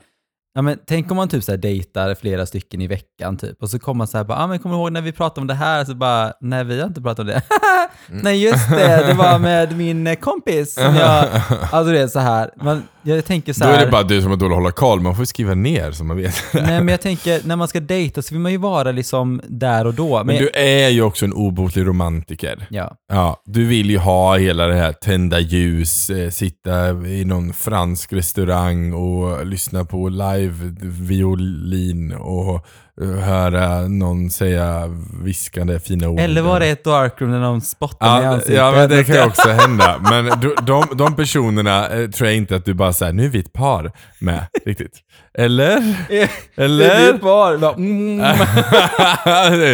[0.54, 3.70] ja men tänk om man typ så här dejtar flera stycken i veckan typ, och
[3.70, 5.46] så kommer man så här bara, ah, men kommer du ihåg när vi pratade om
[5.46, 5.84] det här?
[5.84, 7.42] Så bara, nej vi har inte pratat om det.
[8.06, 11.28] nej just det, det var med min kompis som jag,
[11.72, 14.20] alltså det är så här, man, jag tänker så Då här, är det bara du
[14.22, 16.34] som har dåligt att hålla koll, man får skriva ner så man vet.
[16.54, 19.86] nej men jag tänker, när man ska dejta så vill man ju vara liksom där
[19.86, 20.16] och då.
[20.16, 22.66] Men, Men du är ju också en obotlig romantiker.
[22.70, 27.52] ja, Ja, du vill ju ha hela det här tända ljus, eh, sitta i någon
[27.52, 32.60] fransk restaurang och lyssna på live-violin och eh,
[33.06, 34.82] höra någon säga
[35.24, 36.20] viskande fina ord.
[36.20, 38.56] eller var det ett darkroom när de spottar mig i Ja, ansiktet?
[38.56, 40.00] ja, men det kan ju också hända.
[40.10, 43.38] Men de, de, personerna eh, tror jag inte att du bara säger nu är vi
[43.38, 45.00] ett par med, riktigt.
[45.38, 45.76] Eller?
[46.10, 46.98] Är Eller?
[47.00, 47.56] vi ett par?
[47.56, 48.20] Bara, mm.
[48.24, 49.72] Är det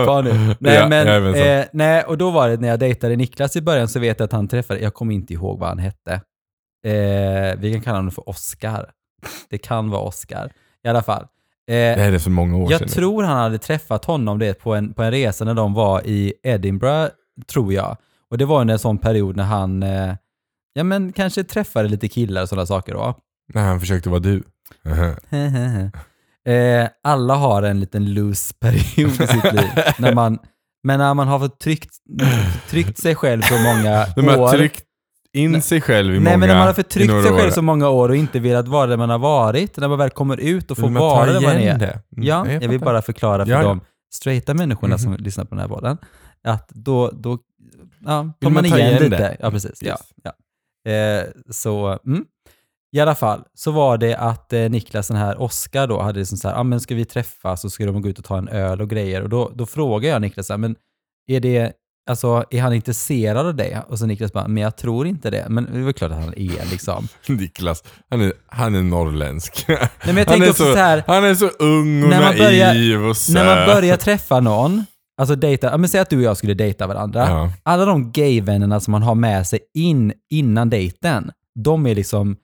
[0.00, 0.56] ett par nu?
[0.60, 3.88] Nej, Ja, men, eh, nej, och då var det när jag dejtade Niklas i början
[3.88, 6.12] så vet jag att han träffade, jag kommer inte ihåg vad han hette.
[6.86, 8.90] Eh, vi kan kalla honom för Oscar.
[9.50, 10.50] Det kan vara Oscar.
[10.84, 11.26] I alla fall.
[11.70, 12.88] Eh, Det här är så många år jag sedan.
[12.88, 12.94] nu.
[12.94, 16.32] tror han hade träffat honom det, på, en, på en resa när de var i
[16.42, 17.10] Edinburgh,
[17.52, 17.96] tror jag.
[18.30, 20.14] Och det var under en sån period när han, eh,
[20.74, 23.14] ja men kanske träffade lite killar och sådana saker då.
[23.54, 24.42] När han försökte vara du.
[26.52, 29.68] eh, alla har en liten loose period i sitt liv.
[29.98, 30.38] när man,
[30.82, 31.90] men när man har fått tryckt,
[32.70, 34.06] tryckt sig själv så många
[34.40, 34.48] år.
[34.48, 34.84] tryckt
[35.34, 37.50] in sig själv i Nej många men när man har förtryckt sig själv år.
[37.50, 40.36] så många år och inte velat vara där man har varit, när man väl kommer
[40.40, 41.78] ut och får vara där man är.
[41.78, 41.86] det?
[42.16, 43.68] Mm, Ja, jag, vill bara förklara för Ja, ja.
[43.68, 43.80] dem
[44.14, 44.98] straighta människorna Mhm.
[44.98, 45.98] som lyssnar på den här podden,
[46.44, 47.38] att då, då
[48.00, 49.16] ja, tar man man igen, igen lite.
[49.16, 49.36] det?
[49.40, 49.82] Ja, precis.
[49.82, 50.00] Ja, Yes.
[50.22, 50.32] ja.
[50.92, 52.24] Eh, så, mm.
[52.96, 56.38] I alla fall, så var det att eh, Niklas, den här Oskar då, hade liksom
[56.38, 58.48] så här, ah, men ska vi träffas och ska de gå ut och ta en
[58.48, 59.22] öl och grejer?
[59.22, 60.76] Och då, då frågar jag Niklas, så här, men
[61.26, 61.72] är det,
[62.10, 63.82] alltså är han intresserad av det?
[63.88, 65.46] Och så Niklas bara, men jag tror inte det.
[65.48, 67.08] Men det är väl klart att han är liksom.
[67.28, 69.64] Niklas, han är, han är norrländsk.
[69.68, 72.20] Nej, men jag han, är också så, så här, han är så ung och När
[72.20, 73.34] man naiv börjar- och söt.
[73.34, 74.84] när man börjar träffa någon,
[75.20, 77.28] alltså dejta, men säg att du och jag skulle dejta varandra.
[77.28, 77.52] Ja.
[77.62, 81.30] Alla de gayvännerna som man har med sig in innan dejten,
[81.64, 82.36] de är liksom,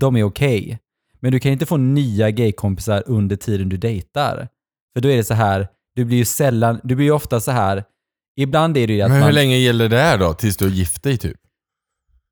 [0.00, 0.78] de är okej.
[1.20, 4.48] Men du kan inte få nya gaykompisar under tiden du dejtar.
[4.94, 7.50] För då är det så här, du blir ju sällan, du blir ju ofta så
[7.50, 7.84] här,
[8.42, 9.34] ibland är det ju att Men hur man...
[9.34, 10.32] länge gäller det här då?
[10.34, 11.36] Tills du har gift dig typ?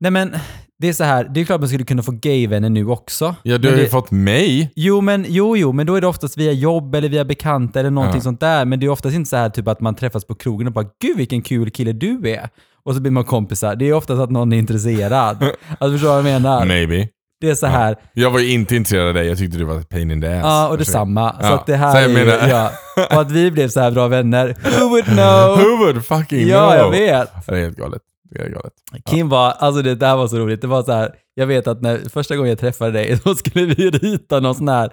[0.00, 0.34] Nej men,
[0.78, 3.34] det är så här, det är klart man skulle kunna få gayvänner nu också.
[3.42, 4.72] Ja, du har ju det, fått mig.
[4.76, 7.90] Jo, men, jo, jo, men då är det oftast via jobb eller via bekanta eller
[7.90, 8.22] någonting Ja.
[8.22, 8.64] sånt där.
[8.64, 10.86] Men det är oftast inte så här typ att man träffas på krogen och bara
[11.02, 12.48] “Gud vilken kul kille du är”
[12.84, 13.76] och så blir man kompisar.
[13.76, 15.36] Det är oftast att någon är intresserad.
[15.78, 16.64] Alltså förstår du vad jag menar?
[16.64, 17.08] Maybe.
[17.40, 19.80] Det är så här, Jag var ju inte intresserad av dig, jag tyckte du var
[19.80, 20.40] pain in the ass.
[20.44, 21.32] ja och detsamma.
[21.32, 22.70] Så Ja, att det här så är menar- ja.
[23.10, 24.54] Och att vi blev så här bra vänner.
[24.80, 25.58] Who would know?
[25.58, 26.74] Who would fucking Ja, know?
[26.76, 27.46] jag vet.
[27.46, 28.02] Det är helt galet.
[28.30, 28.72] Det är galet.
[29.10, 30.60] Kim var, alltså det där var så roligt.
[30.60, 33.64] Det var så här, jag vet att när första gången jag träffade dig, då skulle
[33.64, 34.90] vi rita någon sån här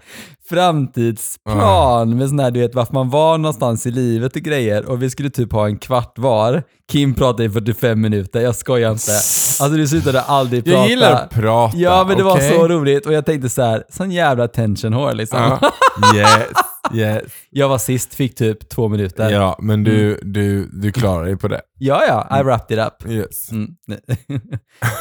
[0.50, 4.86] framtidsplan med sån här, du vet, varför man var någonstans i livet och grejer.
[4.86, 6.64] Och vi skulle typ ha en kvart var.
[6.92, 9.12] Kim pratade i 45 minuter, jag skojar inte.
[9.12, 10.78] Alltså du slutade aldrig prata.
[10.80, 11.78] Jag gillar att prata.
[11.78, 12.50] Ja, men det okej?
[12.50, 13.06] var så roligt.
[13.06, 15.40] Och jag tänkte så här, sån jävla attention whore liksom.
[15.40, 15.72] Ja.
[16.16, 16.50] Yes,
[16.94, 17.24] yes.
[17.50, 19.30] Jag var sist, fick typ två minuter.
[19.30, 21.62] Ja, Ja, men du, du, du klarar dig på det.
[21.80, 23.12] ja, I wrapped it up.
[23.12, 23.52] Yes.
[23.52, 23.68] Mm.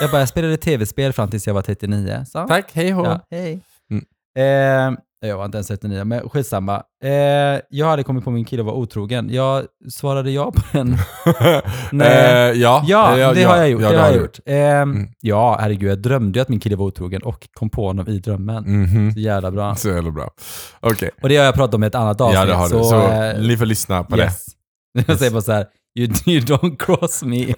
[0.00, 2.24] jag bara, jag spelade tv-spel fram tills jag var 39.
[2.26, 2.46] Så.
[2.46, 3.04] Tack, hej hå.
[3.04, 3.60] Ja, hej.
[3.90, 4.04] Mm.
[4.38, 6.82] Eh, jag var inte ens 39, men skitsamma.
[7.04, 7.10] Eh,
[7.70, 9.28] jag hade kommit på min kille var otrogen.
[9.32, 10.88] Jag svarade ja på den.
[11.92, 12.50] Nej.
[12.50, 13.82] Eh, ja, Ja, Eh, det har jag gjort.
[13.82, 14.38] Ja, det har jag du gjort.
[14.46, 18.08] Eh, Ja, herregud, jag drömde ju att min kille var otrogen och kom på honom
[18.08, 18.64] i drömmen.
[18.66, 19.12] Mhm.
[19.12, 19.74] Så jävla bra.
[19.74, 20.30] Så jävla bra.
[20.80, 21.10] Okej.
[21.22, 22.38] Och det har jag pratat om i ett annat avsnitt.
[22.40, 22.74] Ja, det har du.
[22.74, 24.46] Så, Så, eh, ni får lyssna på yes.
[25.06, 25.66] Jag säger bara så här,
[25.98, 27.54] you, you don't cross me.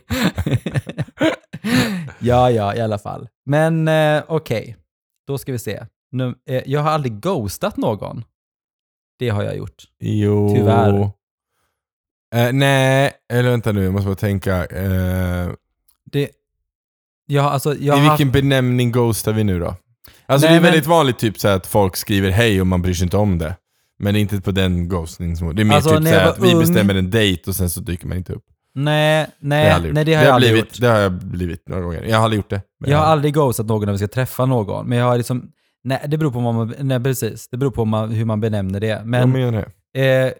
[2.26, 3.28] Ja, ja, i alla fall.
[3.46, 4.76] Men eh, okej,
[5.26, 5.87] då ska vi se.
[6.10, 8.24] Nu, eh, jag har aldrig ghostat någon.
[9.18, 9.84] Det har jag gjort.
[10.00, 10.54] Jo.
[10.56, 11.10] Tyvärr.
[12.34, 14.64] Eh, nej, eller vänta nu, jag måste bara tänka.
[14.66, 15.50] Eh,
[16.04, 16.30] Det,
[17.26, 19.66] jag, alltså, jag I vilken benämning ghostar vi nu då?
[19.66, 19.76] Alltså
[20.26, 22.94] Nej, det är men- väldigt vanligt typ så att folk skriver hej och man bryr
[22.94, 23.56] sig inte om det.
[23.98, 25.56] Men det är inte på den ghostningsmålet.
[25.56, 27.80] Det är mer Alltså, typ så att vi ung- bestämmer en dejt och sen så
[27.80, 28.44] dyker man inte upp.
[28.74, 30.80] Nej, Det har jag nej, aldrig nej det har jag aldrig blivit, gjort.
[30.80, 32.02] Det har jag blivit några gånger.
[32.02, 32.62] Jag har aldrig gjort det.
[32.80, 34.87] men Jag har aldrig ghostat någon när vi ska träffa någon.
[34.88, 35.50] Men jag har liksom,
[35.84, 38.80] nej det beror på vad man, nej precis, det beror på man, hur man benämner
[38.80, 38.87] det.
[38.87, 40.26] Jag Men menar det.
[40.26, 40.32] eh,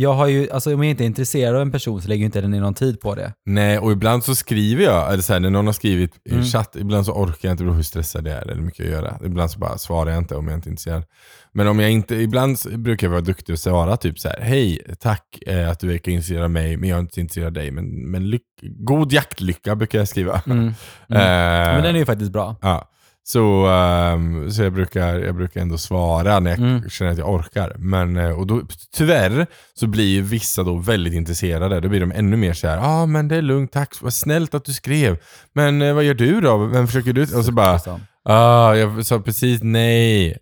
[0.00, 2.28] jag har ju, alltså om jag inte är intresserad av en person så lägger jag
[2.28, 3.32] inte den ner någon tid på det.
[3.46, 6.44] Nej, och ibland så skriver jag, eller så här, när någon har skrivit i Mm.
[6.44, 8.86] chatt, ibland så orkar jag inte, beror på hur stressad jag är eller hur mycket
[8.86, 9.18] jag gör.
[9.24, 11.04] Ibland så bara svarar jag inte om jag inte är intresserad.
[11.52, 14.82] Men om jag inte, ibland brukar jag vara duktig och svara typ så här: hej,
[15.00, 17.70] tack eh, att du verkar intresserad av mig, men jag är inte intresserad av dig.
[17.70, 20.42] Men, men god jaktlycka brukar jag skriva.
[20.46, 20.58] Mm.
[21.08, 21.22] Mm.
[21.22, 22.56] Eh, Men den är ju faktiskt bra.
[22.62, 22.86] Ja.
[23.22, 26.90] Så, ehm, så jag, brukar, jag brukar ändå svara när jag Mm.
[26.90, 27.74] känner att jag orkar.
[27.78, 28.62] Men, eh, och då,
[28.96, 31.80] tyvärr så blir ju vissa då väldigt intresserade.
[31.80, 34.14] Då blir de ännu mer så här, ja ah, men det är lugnt, tack, vad
[34.14, 35.18] snällt att du skrev.
[35.52, 36.56] Men eh, vad gör du då?
[36.56, 37.22] Vem försöker du?
[37.22, 37.80] Och så bara,
[38.24, 40.38] ah, jag sa precis nej.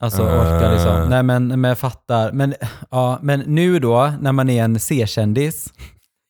[0.00, 0.96] Alltså orkar liksom.
[1.02, 1.08] Eh.
[1.08, 2.32] Nej men, men jag fattar.
[2.32, 2.54] Men,
[2.90, 5.68] ja, men nu då, när man är en C-kändis,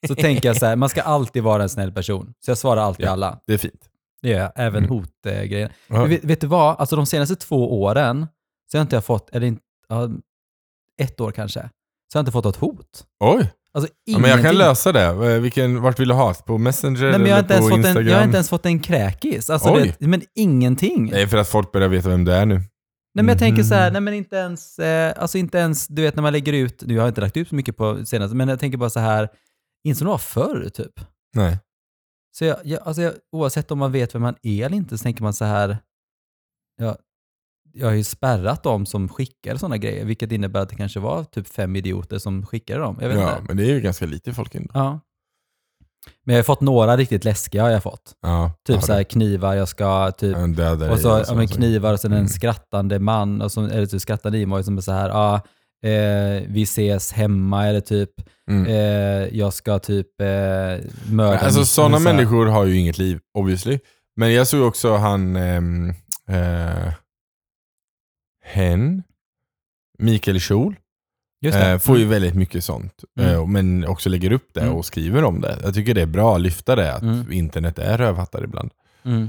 [0.08, 2.32] så tänker jag så här, man ska alltid vara en snäll person.
[2.44, 3.10] Så jag svarar alltid Ja.
[3.10, 3.38] alla.
[3.46, 3.80] Det är fint.
[4.22, 4.90] Det gör jag, även Mm.
[4.98, 5.70] hotgrejen.
[5.88, 6.04] Ja.
[6.04, 6.76] Vet, vet du vad?
[6.80, 8.26] Alltså de senaste två åren
[8.72, 9.62] så har inte jag fått, eller inte,
[11.02, 13.04] ett år kanske, så har jag inte fått något hot.
[13.20, 15.04] Oj, Alltså ja, men jag kan lösa det.
[15.04, 16.34] Eh, Vilken, vart vill du ha?
[16.34, 18.06] På Messenger Nej, men jag, har eller inte ens på fått Instagram?
[18.06, 19.50] en, jag har inte ens fått en kräkis.
[19.50, 21.10] Alltså, det, men ingenting.
[21.12, 22.54] Nej, för att folk börjar veta vem du är nu.
[22.54, 22.64] Nej
[23.14, 23.92] men jag tänker så här, Mhm.
[23.92, 26.94] nej men inte ens, eh, alltså inte ens, du vet när man lägger ut, nu
[26.94, 29.28] har jag inte lagt ut så mycket på senaste, men jag tänker bara så här,
[29.84, 30.92] inte som det var förr typ.
[31.36, 31.58] Nej.
[32.38, 35.02] Så jag, jag, alltså jag, oavsett om man vet vem man är eller inte så
[35.02, 35.78] tänker man så här,
[36.80, 36.96] ja,
[37.72, 41.24] jag har ju spärrat dem som skickar sådana grejer, vilket innebär att det kanske var
[41.24, 42.98] typ fem idioter som skickade dem.
[43.00, 43.42] Jag vet Ja, inte.
[43.48, 44.70] men det är ju ganska lite folk ändå.
[44.74, 45.00] Ja.
[46.24, 48.16] Men jag har fått några riktigt läskiga har jag fått.
[48.22, 50.36] Ja, Typ så här knivar, jag ska typ
[50.90, 52.28] Och så ja, men knivar och sen en Mm.
[52.28, 55.40] skrattande man, och så, eller typ skrattande emoji som är så här, ah,
[55.84, 58.10] eh, vi ses hemma eller typ,
[58.50, 58.66] Mm.
[58.66, 60.26] eh, jag ska typ eh,
[61.10, 63.78] mörda Alltså sådana människor har ju inget liv, obviously.
[64.16, 65.88] Men jag såg också han, ehm,
[66.30, 66.92] eh,
[68.44, 69.02] hen,
[69.98, 70.40] Mikael
[71.60, 71.70] det.
[71.72, 72.94] Eh, får ju väldigt mycket sånt.
[73.20, 73.30] Mm.
[73.34, 74.74] Eh, men också lägger upp det Mm.
[74.74, 75.58] och skriver om det.
[75.62, 77.32] Jag tycker det är bra att lyfta det, att Mm.
[77.32, 78.70] internet är rövhattar ibland.
[79.04, 79.28] Mm.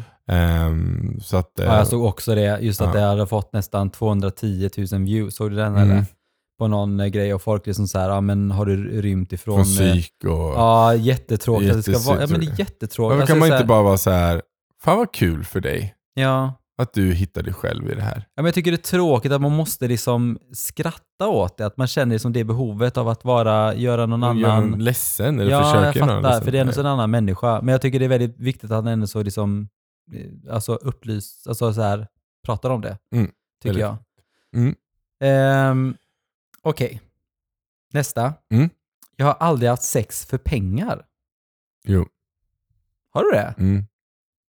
[1.21, 2.99] Så att, eh, Ja, jag såg också det, just att ja.
[3.01, 5.35] det hade fått nästan 210 000 views.
[5.35, 5.91] Såg du den Mm.
[5.91, 6.05] eller?
[6.60, 9.65] På någon eh, grej och folk liksom så här, ja men har du rymt ifrån...
[9.65, 10.30] från eh, psyk och...
[10.32, 12.22] Ja, jättetråkigt att det ska vara.
[12.22, 13.00] Ja men det är Jättetråkigt.
[13.00, 14.41] Varför Alltså, kan man inte bara vara så här,
[14.82, 16.54] fan vad kul för dig Ja.
[16.82, 18.15] att du hittar dig själv i det här.
[18.17, 21.65] ja, men jag tycker det är tråkigt att man måste liksom skratta åt det.
[21.65, 24.69] Att man känner liksom det behovet av att vara, göra någon Och göra annan...
[24.72, 26.41] någon ledsen eller ja, jag försöka göra någon fattar.
[26.41, 27.62] För det är ändå en annan människa.
[27.62, 29.67] Men jag tycker det är väldigt viktigt att han ändå så liksom,
[30.15, 32.08] eh, alltså upplyst, alltså så här,
[32.45, 32.98] pratar om det.
[33.15, 33.26] Mm,
[33.63, 33.98] Tycker väldigt jag.
[34.56, 34.76] Mm.
[35.24, 35.95] Ehm,
[36.69, 37.01] Okej.
[37.93, 38.34] Nästa.
[38.53, 38.69] Mm.
[39.15, 41.01] Jag har aldrig haft sex för pengar.
[41.88, 42.08] Jo.
[43.13, 43.53] Har du det?
[43.58, 43.84] Mm.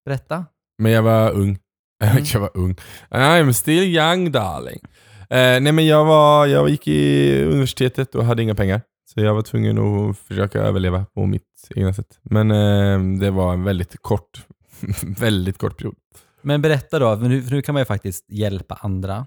[0.05, 0.45] Berätta.
[0.79, 1.59] Men jag var ung.
[2.03, 2.25] Mm.
[2.33, 2.77] jag var ung.
[3.11, 4.79] I'm still young darling.
[5.21, 8.83] Eh, nej men jag, var, jag gick i universitetet och hade inga pengar.
[9.05, 12.19] Så jag var tvungen att försöka överleva på mitt egna sätt.
[12.23, 14.47] Men eh, det var en väldigt kort,
[15.21, 15.97] väldigt kort period.
[16.43, 19.27] Men berätta då, för nu, för nu kan man ju faktiskt hjälpa andra.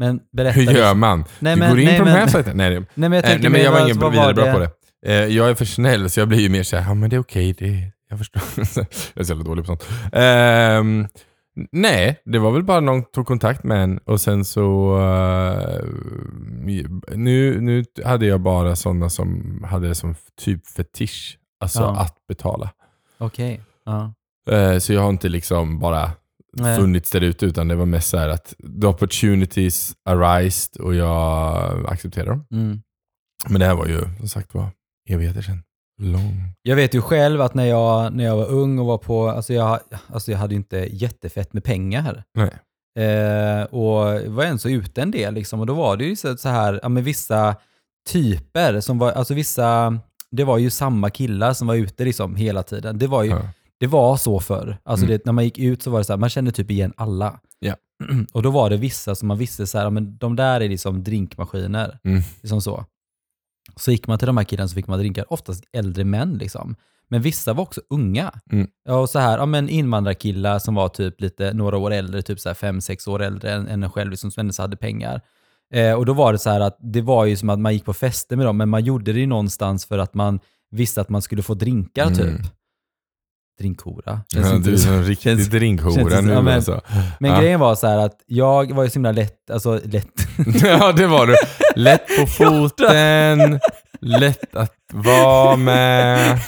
[0.00, 0.60] Men berätta.
[0.60, 1.24] Hur gör man?
[1.38, 2.56] Nej, du men, går in nej, på men, den här sajten?
[2.56, 4.58] Nej, Nej men jag Eh, tänker nej, men jag var ingen var vidare bra på
[4.58, 4.70] det.
[5.06, 7.20] Eh, jag är för snäll så jag blir ju mer såhär, ja men det är
[7.20, 8.42] okej, det, jag förstår.
[8.56, 9.88] jag är så jävla dålig på sånt.
[10.12, 11.06] Ehm,
[11.72, 14.96] nej, det var väl bara någon tog kontakt med en och sen så...
[14.98, 15.84] eh,
[17.16, 21.38] nu, nu hade jag bara sådana som hade det som typ fetisch.
[21.60, 22.00] Alltså Ja.
[22.00, 22.70] att betala.
[23.18, 23.60] Okej.
[23.84, 24.12] Ja.
[24.50, 26.10] Eh, så jag har inte liksom bara
[26.52, 26.78] Nej.
[26.78, 31.86] funnits där ute utan det var mest så här att the opportunities arised och jag
[31.88, 32.46] accepterade dem.
[32.52, 32.82] Mm.
[33.48, 34.66] Men det här var ju som sagt var
[35.08, 35.62] evigheter sedan.
[36.02, 36.54] Lång.
[36.62, 39.52] Jag vet ju själv att när jag, när jag var ung och var på, alltså
[39.52, 42.24] jag, alltså jag hade ju inte jättefett med pengar.
[42.34, 42.50] Nej.
[43.06, 43.96] Eh, och
[44.34, 45.60] var så ute en del liksom.
[45.60, 47.56] Och då var det ju så så här, ja men vissa
[48.08, 49.98] typer som var, alltså vissa,
[50.30, 52.98] det var ju samma killar som var ute liksom hela tiden.
[52.98, 53.42] Det var ju, Ja.
[53.80, 54.78] Det var så förr.
[54.84, 55.18] Alltså Mm.
[55.18, 57.40] det, när man gick ut så var det så här, man kände typ igen alla.
[57.58, 57.74] Ja.
[58.32, 61.04] Och då var det vissa som man visste så här, men de där är liksom
[61.04, 61.98] drinkmaskiner.
[62.04, 62.22] Mm.
[62.40, 62.84] Liksom så.
[63.76, 66.76] Så gick man till de här killarna så fick man drinkar, oftast äldre män liksom.
[67.08, 68.32] Men vissa var också unga.
[68.52, 68.68] Mm.
[68.84, 72.40] Ja, och så här, ja men invandrarkillar som var typ lite några år äldre, typ
[72.40, 75.20] så här fem, sex år äldre än, än en själv, liksom, som ändå hade pengar.
[75.74, 77.84] Eh, och då var det så här att det var ju som att man gick
[77.84, 80.40] på fester med dem, men man gjorde det ju någonstans för att man
[80.70, 82.14] visste att man skulle få drinkar Mm.
[82.16, 82.52] typ.
[83.60, 84.20] Drinkhora.
[84.34, 86.80] Känns Ja, du är en riktig känns- drinkhora känns- nu ja, men- alltså.
[87.20, 87.40] Men Ja.
[87.40, 90.06] grejen var så att jag var ju så himla lätt, alltså lätt,
[90.64, 91.34] ja det var du.
[91.76, 93.60] Lätt på foten,
[94.00, 96.38] lätt att vara med,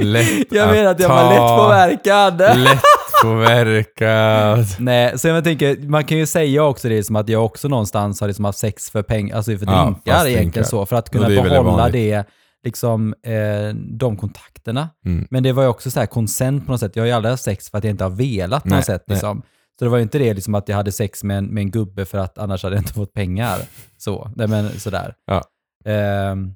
[0.00, 2.38] lätt jag att menar att jag var lätt påverkad.
[2.58, 2.82] Lätt
[3.22, 4.66] påverkad.
[4.78, 8.20] Nej, så jag tänker, man kan ju säga också det som att jag också någonstans
[8.20, 10.62] har liksom haft sex för pengar, alltså för Ja, drinkar fast egentligen drinkar.
[10.62, 12.24] så, för att kunna behålla det,
[12.64, 14.88] liksom eh, de kontakterna.
[15.06, 15.26] Mm.
[15.30, 16.96] Men det var ju också så här konsent på något sätt.
[16.96, 18.84] Jag har ju aldrig haft sex för att jag inte har velat på något Nej,
[18.84, 19.04] sätt.
[19.06, 19.14] nej.
[19.14, 19.42] Liksom.
[19.78, 21.70] Så det var ju inte det liksom att jag hade sex med en, med en
[21.70, 23.58] gubbe för att annars hade jag inte fått pengar.
[23.98, 25.14] Så, nej men sådär.
[25.26, 25.42] Ja.
[25.84, 26.54] Ehm,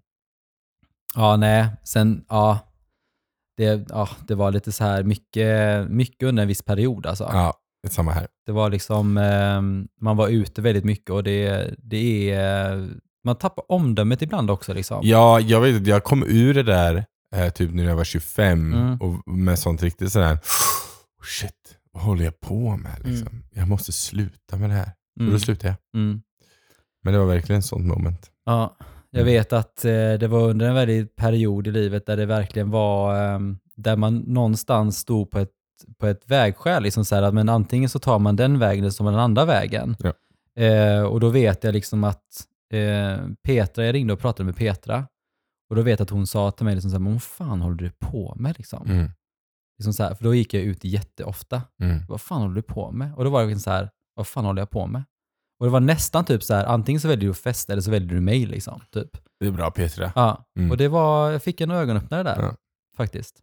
[1.14, 2.58] ja, nej, sen, ja
[3.56, 7.24] det, ja, det var lite så här mycket, mycket under en viss period alltså.
[7.32, 8.26] Ja, det samma här.
[8.46, 9.62] Det var liksom, eh,
[10.00, 12.88] man var ute väldigt mycket och det, det är,
[13.26, 15.00] man tappar omdömet ibland också liksom.
[15.02, 17.04] Ja, jag vet att jag kom ur det där
[17.36, 18.98] eh, typ när jag var 25 Mm.
[19.00, 23.42] och med sånt riktigt sådär, oh, shit, vad håller jag på med liksom?
[23.54, 24.92] Jag måste sluta med det här.
[25.20, 25.32] Mm.
[25.32, 26.00] då slutade jag.
[26.02, 26.22] Mm.
[27.02, 28.30] Men det var verkligen ett sånt moment.
[28.44, 28.76] Ja,
[29.10, 29.32] jag Mm.
[29.34, 33.24] vet att eh, det var under en väldigt period i livet där det verkligen var,
[33.34, 33.40] eh,
[33.76, 35.50] där man någonstans stod på ett,
[36.00, 36.82] på ett vägskäl.
[36.82, 39.12] Liksom så här, att, men antingen så tar man den vägen eller så tar man
[39.12, 39.96] den andra vägen.
[39.98, 40.12] Ja.
[40.62, 42.22] Eh, och då vet jag liksom att
[42.72, 45.06] eh, Petra, jag ringde och pratade med Petra.
[45.70, 47.60] Och då vet jag att hon sa till mig, liksom så här, men vad fan
[47.60, 48.58] håller du på med?
[48.58, 48.86] Liksom?
[48.90, 49.10] Mm.
[49.78, 51.62] Liksom så här, för då gick jag ut jätteofta.
[51.82, 52.06] Mm.
[52.08, 53.14] Vad fan håller du på med?
[53.14, 55.02] Och då var det liksom så här, vad fan håller jag på med?
[55.58, 57.90] Och det var nästan typ så här, antingen så väljer du att festa eller så
[57.90, 58.80] väljer du mig liksom.
[58.92, 59.10] Typ.
[59.40, 60.12] Det är bra Petra.
[60.14, 60.70] Ja, Mm.
[60.70, 62.54] och det var, jag fick en ögonöppnare där Ja.
[62.96, 63.42] faktiskt.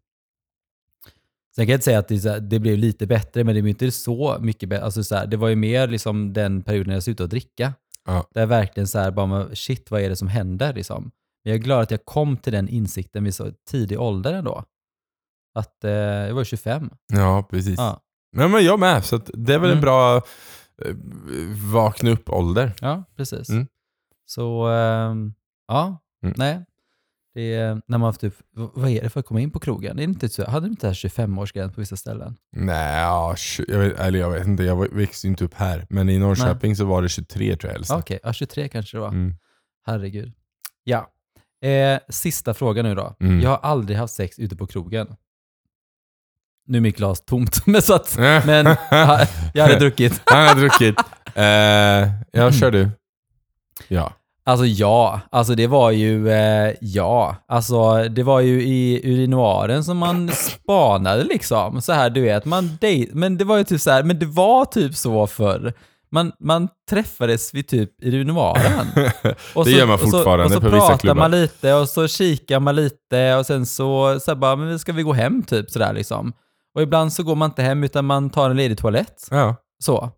[1.56, 3.70] Sen kan jag inte säga att det, här- det blev lite bättre, men det blev
[3.70, 4.84] inte så mycket bättre.
[4.86, 7.74] Alltså så här, det var ju mer liksom den perioden jag slutade att dricka.
[8.06, 8.28] Ja.
[8.32, 11.04] Där jag verkligen så här, bara, shit vad är det som händer liksom.
[11.44, 14.64] Men jag är glad att jag kom till den insikten vid så tidig ålder ändå.
[15.56, 16.90] Att eh, jag var 25.
[17.14, 17.76] Ja, precis.
[17.78, 18.00] Ja,
[18.36, 19.82] Men, men jag med, så det är väl en Mm.
[19.82, 20.16] bra
[20.86, 20.96] eh,
[21.74, 22.74] vakna upp-ålder.
[22.82, 23.50] ja precis.
[23.50, 23.68] Mm.
[24.26, 25.34] Så, ehm,
[25.68, 26.34] ja, Mm.
[26.38, 26.66] nej.
[27.34, 29.92] Det är när man typ, vad är det för att komma in på krogen?
[29.92, 32.38] Är det inte så, hade de inte 25-årsgräns på vissa ställen?
[32.52, 33.36] Nej, ja,
[33.68, 35.86] jag vet, eller jag vet inte, jag växte inte upp här.
[35.90, 37.98] Men i Norrköping så var det 23 tror jag.
[38.00, 39.08] Okej, ja, 23 kanske det var.
[39.08, 39.36] Mm.
[39.86, 40.34] Herregud.
[40.84, 41.10] Ja.
[41.70, 43.16] Eh, sista frågan nu då.
[43.20, 43.42] Mm.
[43.42, 45.16] Jag har aldrig haft sex ute på krogen.
[46.68, 48.66] Nu är mitt glas tomt, men så att, men
[49.54, 50.22] jag hade druckit.
[50.26, 50.96] Han har druckit.
[51.36, 52.90] Eh, ja, kör du.
[53.88, 54.14] Ja.
[54.46, 59.98] Alltså ja, alltså det var ju, eh, ja, alltså det var ju i urinoaren som
[59.98, 61.82] man spanade liksom.
[61.82, 64.26] Så här, du vet, man dej, men det var ju typ så här, men det
[64.26, 65.74] var typ så förr.
[66.12, 68.88] Man, man träffades vid typ urinoaren.
[69.56, 71.16] Och Det gör man fortfarande och så, och på så vissa pratar klubbar.
[71.16, 74.94] man lite och så kikar man lite och sen så, så här bara, men ska
[74.94, 76.34] vi gå hem typ sådär liksom.
[76.76, 79.28] Och ibland så går man inte hem utan man tar en ledig toalett.
[79.32, 79.56] Ja.
[79.84, 80.12] Så.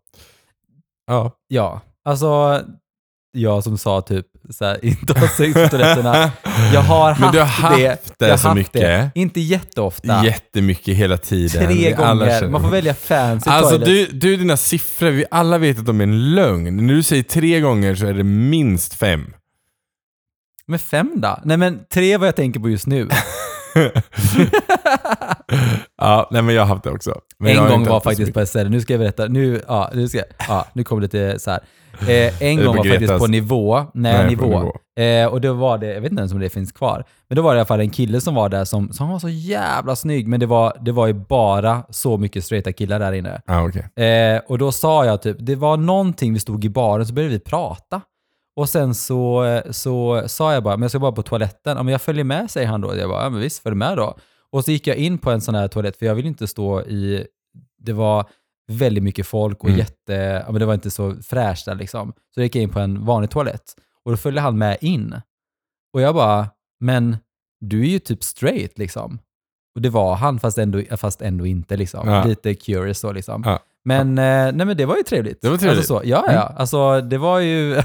[1.06, 1.32] Ja.
[1.48, 2.60] Ja, alltså
[3.36, 6.32] jag som sa typ så här, inte ha sex på toaletterna.
[6.72, 7.98] Jag har haft Men du har haft det.
[8.18, 8.80] det jag så haft mycket.
[8.80, 9.10] Det.
[9.14, 10.24] Inte jätteofta.
[10.24, 11.66] Jättemycket hela tiden.
[11.66, 12.48] Tre gånger.
[12.48, 14.10] Man får välja fancy Alltså toilet.
[14.10, 16.86] du, du, dina siffror, vi alla vet att de är en lögn.
[16.86, 19.34] När du säger tre gånger så är det minst fem.
[20.66, 21.38] Men fem då?
[21.44, 23.08] Nej men tre är vad jag tänker på just nu.
[25.98, 27.20] ja, nej men jag har haft det också.
[27.38, 30.22] Men en gång var faktiskt på ställe, nu ska jag berätta, nu, ja, nu ska
[30.48, 31.60] ja, nu kommer det lite så här.
[32.08, 33.20] Eh, en gång var faktiskt Gretas?
[33.20, 34.46] på nivå, nej, Nej, nivå.
[34.46, 34.72] nivå.
[34.98, 37.42] Eh, och då var det, jag vet inte ens om det finns kvar, men då
[37.42, 39.96] var det i alla fall en kille som var där som, som var så jävla
[39.96, 43.40] snygg, men det var, det var ju bara så mycket straighta killar där inne.
[43.46, 44.04] Ja, okej.
[44.06, 47.34] Eh, och då sa jag typ, det var någonting, vi stod i baren så började
[47.34, 48.00] vi prata.
[48.56, 51.76] Och sen så, så sa jag bara, men jag ska bara på toaletten.
[51.76, 52.96] Ja, men jag följer med, säger han då.
[52.96, 54.16] Jag bara, ja men visst, följ med då.
[54.52, 56.82] Och så gick jag in på en sån här toalett, för jag vill inte stå
[56.82, 57.26] i,
[57.78, 58.24] det var
[58.72, 59.78] väldigt mycket folk och Mm.
[59.78, 60.12] jätte,
[60.46, 62.12] ja men det var inte så fräscht där liksom.
[62.12, 63.74] Så då gick jag in på en vanlig toalett.
[64.04, 65.20] Och då följde han med in.
[65.92, 66.48] Och jag bara,
[66.80, 67.16] men
[67.60, 69.18] du är ju typ straight liksom.
[69.74, 72.08] Och det var han, fast ändå, fast ändå inte liksom.
[72.08, 72.24] Ja.
[72.24, 73.42] Lite curious så liksom.
[73.46, 73.60] Ja.
[73.84, 75.42] Men, eh, nej, men det var ju trevligt.
[75.42, 75.88] Det var trevligt.
[75.88, 75.96] Mm.
[75.96, 76.54] Alltså så, ja, ja.
[76.56, 77.74] Alltså det var ju...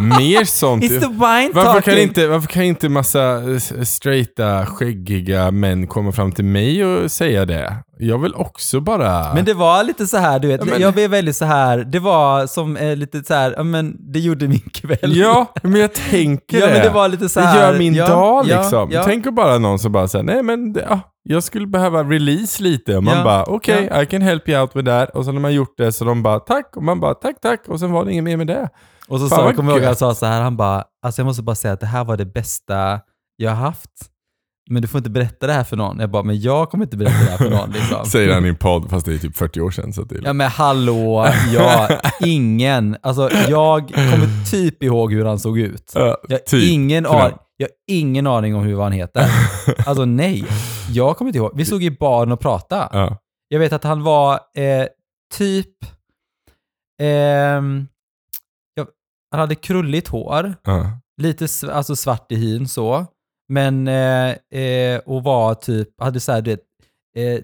[0.00, 0.84] Mer sånt.
[0.84, 6.12] It's the wine Varför kan, inte, varför kan inte massa eh, straighta, skäggiga män komma
[6.12, 7.76] fram till mig och säga det?
[7.98, 9.34] Jag vill också bara...
[9.34, 11.78] Men det var lite så här, du vet, Ja, men- jag blev väldigt så här,
[11.78, 15.16] det var som eh, lite så här, ja men det gjorde min kväll.
[15.16, 16.72] Ja, men jag tänker ja det.
[16.72, 17.72] men det var lite så det här.
[17.72, 18.90] gör min ja, dag ja, liksom.
[18.92, 22.02] Ja, Tänk om bara någon som bara säger nej men det, ja, jag skulle behöva
[22.02, 22.96] release lite.
[22.96, 25.10] Och man Ja, bara okej, I can help you out with that.
[25.10, 26.76] Och så när man gjort det så de bara tack.
[26.76, 27.60] Och man bara tack tack.
[27.68, 28.68] Och sen var det inget mer med det.
[29.10, 31.26] Och så Fan, sa, jag kommer ihåg, han sa så här, han bara, alltså jag
[31.26, 33.00] måste bara säga att det här var det bästa
[33.36, 33.90] jag har haft.
[34.70, 35.98] Men du får inte berätta det här för någon.
[36.00, 37.70] Jag bara, men jag kommer inte berätta det här för någon.
[37.70, 38.04] Liksom.
[38.10, 39.92] Säger han i en podd fast det är typ 40 år sedan.
[39.92, 41.88] Så det är Ja men hallå, ja,
[42.20, 42.96] ingen.
[43.02, 45.92] Alltså jag kommer typ ihåg hur han såg ut.
[45.94, 47.20] Ja, Jag har, typ, ingen, tyvärr.
[47.26, 49.26] an- jag har ingen aning om hur han heter.
[49.86, 50.44] Alltså nej,
[50.90, 51.52] jag kommer inte ihåg.
[51.54, 52.88] Vi stod i baren och pratade.
[52.92, 53.16] Ja.
[53.48, 54.86] Jag vet att han var eh,
[55.34, 55.66] typ...
[56.98, 57.60] ja,
[59.30, 60.90] han hade krulligt hår, Ja.
[61.22, 63.06] lite sv- alltså svart i hyn så.
[63.48, 66.60] Men, eh, eh, och var typ, hade så här, du vet,
[67.16, 67.40] eh,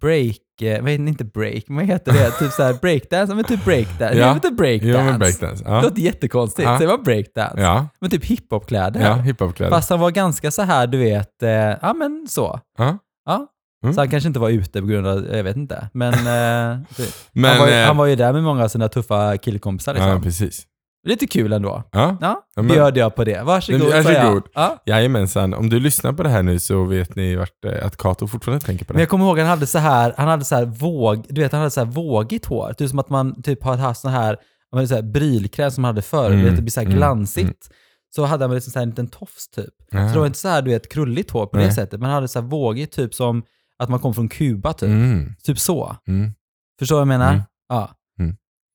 [0.00, 2.30] break, eh, vad inte break, vad heter det?
[2.30, 4.18] typ så här breakdance, men typ breakdance.
[4.18, 4.34] Ja.
[4.34, 4.98] Inte breakdance.
[4.98, 5.64] Ja men breakdance.
[5.64, 5.82] Det Ja.
[5.82, 6.78] låter jättekonstigt, Ja.
[6.78, 7.60] det var breakdance.
[7.62, 9.00] Ja, Men typ hiphopkläder.
[9.00, 9.70] ja hiphopkläder.
[9.70, 12.60] Fast han var ganska så här, du vet, eh, ja men så.
[12.78, 12.98] Ja.
[13.26, 13.46] Ja.
[13.84, 13.94] Mm.
[13.94, 15.88] Så han kanske inte var ute på grund av, jag vet inte.
[15.92, 18.68] Men, eh, det, Men, han, var, ju- eh, han var ju där med många av
[18.68, 20.10] sina tuffa killkompisar liksom.
[20.10, 20.66] Ja, precis.
[21.04, 21.82] Lite kul ändå.
[21.92, 22.16] Ja.
[22.20, 23.42] Ja, Ja, men- bjöd jag på det.
[23.42, 24.02] Varsågod, Men jag.
[24.04, 24.42] varsågod.
[24.54, 24.82] Ja.
[24.86, 28.26] Jajamensan, om du lyssnar på det här nu så vet ni vart, eh, att Kato
[28.26, 29.02] fortfarande tänker på Men det.
[29.02, 31.58] jag kommer ihåg han hade så här, han hade så här våg, du vet han
[31.60, 32.72] hade så här vågigt hår.
[32.72, 34.36] Typ som att man typ har haft sån här,
[34.74, 37.68] man så här brylkräm som man hade förr, Mm, det blir så här mm, glansigt.
[38.14, 39.74] Så hade han liksom så här en liten tofs typ.
[39.90, 41.72] Så det var inte så här, du vet, krulligt hår på det Nej.
[41.74, 43.42] sättet, men han hade så här vågigt typ som
[43.78, 44.88] att man kom från Kuba typ.
[44.88, 45.96] Mm, Typ så.
[46.08, 46.32] mm.
[46.78, 47.32] Förstår du vad jag menar?
[47.32, 47.42] Mm.
[47.68, 47.90] Ja.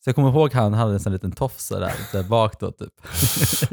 [0.08, 2.89] Så jag kommer ihåg han hade en sån liten tofs där, där bak då typ.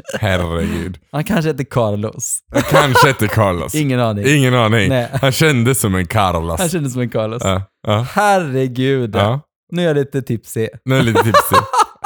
[0.19, 0.99] Herregud.
[1.11, 2.39] Han kanske hette Carlos.
[2.53, 3.75] Jag kanske hette Carlos.
[3.75, 4.25] Ingen aning.
[4.27, 4.89] Ingen aning.
[4.89, 5.09] Nej.
[5.21, 6.59] Han kändes som en Carlos.
[6.59, 7.41] Han kändes som en Carlos.
[7.45, 9.15] Ja, ja, Herregud.
[9.15, 9.39] ja.
[9.71, 10.69] Nu är jag lite tipsig.
[10.85, 11.57] Nu är jag lite tipsig.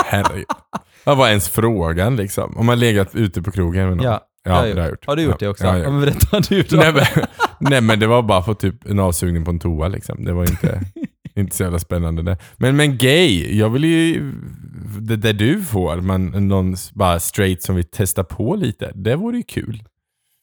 [0.06, 0.46] Herregud.
[1.04, 2.58] Vad var ens frågan liksom?
[2.58, 4.06] Om man legat ute på krogen med någon?
[4.06, 5.06] Ja, ja det har det har jag gjort.
[5.08, 5.64] Har du gjort det också?
[5.64, 6.06] Ja, Ja, har men gjort.
[6.20, 6.76] berätta vad du då.
[6.78, 7.26] nej, men,
[7.60, 10.26] nej men det var bara på typ en avsugning på en toa liksom.
[10.26, 10.82] Det var inte,
[11.40, 12.38] inte så jävla spännande det.
[12.58, 14.32] Men, men gay, jag vill ju...
[15.00, 18.92] Det där du får, man, någon bara straight som vill testa på lite.
[18.96, 19.84] Det vore ju kul.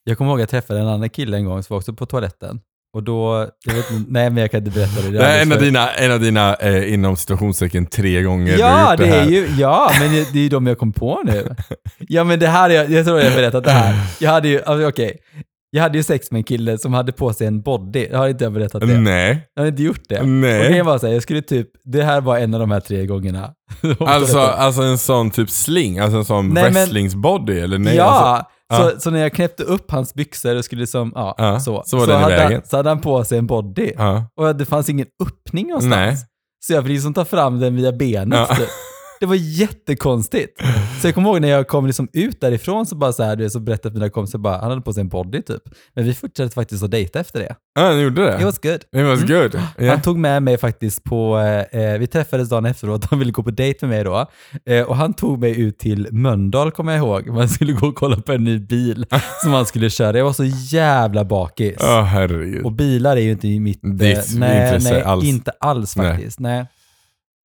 [0.04, 2.06] Jag kommer ihåg att jag träffade en annan kille en gång som var också på
[2.06, 2.60] toaletten.
[2.94, 5.10] Och då, jag vet nej men jag kan inte berätta det.
[5.10, 8.90] Det är en av dina, en av dina eh, inom citationstecken tre gånger du Ja,
[8.92, 9.26] gjort det här.
[9.26, 11.54] är ju, ja, men det det är ju de jag kom på nu.
[12.08, 13.94] Ja, men det här, jag, jag tror jag har berättat det här.
[14.20, 15.18] Jag hade ju, alltså, okej.
[15.76, 18.08] Jag hade ju sex med en kille som hade på sig en body.
[18.10, 18.98] Jag har inte jag berättat det?
[19.00, 19.48] Nej.
[19.54, 20.22] Jag har inte gjort det.
[20.22, 20.60] Nej.
[20.60, 22.80] Och grejen var så här, jag skulle typ, det här var en av de här
[22.80, 23.50] tre gångerna.
[24.00, 27.96] Alltså, alltså en sån typ sling, alltså en sån Nej, men- wrestlingsbody eller nej?
[27.96, 28.06] ja,
[28.68, 29.00] Alltså, så, ja.
[29.00, 31.82] så när jag knäppte upp hans byxor och skulle liksom, ja, Ja, så.
[31.86, 33.92] så i hade han, så hade han på sig en body.
[33.96, 34.26] ja.
[34.36, 35.94] Och det fanns ingen öppning någonstans.
[35.96, 36.16] Nej.
[36.66, 38.48] Så jag fick liksom ta fram den via benet.
[38.48, 38.68] Typ.
[39.20, 40.60] Det var jättekonstigt.
[41.00, 43.60] Så jag kommer ihåg när jag kom liksom ut därifrån så bara så här, så
[43.60, 45.62] berättade mina kompisar bara, han hade på sig en body typ.
[45.94, 47.56] Men vi fortsatte faktiskt att dejta efter det.
[47.74, 48.36] Ja, ni gjorde det?
[48.38, 48.74] It was good.
[48.74, 49.42] It was Mm.
[49.42, 49.54] good.
[49.78, 49.90] Yeah.
[49.94, 51.38] Han tog med mig faktiskt på,
[51.72, 54.26] eh, vi träffades dagen efteråt, han ville gå på dejt med mig då.
[54.72, 57.26] Eh, och han tog mig ut till Mölndal kommer jag ihåg.
[57.28, 59.06] Man skulle gå och kolla på en ny bil
[59.42, 60.18] som han skulle köra.
[60.18, 61.76] Jag var så jävla bakis.
[61.80, 62.64] Ja, herregud.
[62.64, 63.84] Och bilar är ju inte i mitt...
[63.84, 65.24] eh, Ditt nej, intresse nej, alls.
[65.24, 66.10] inte alls Nej.
[66.12, 66.40] faktiskt.
[66.40, 66.66] Nej.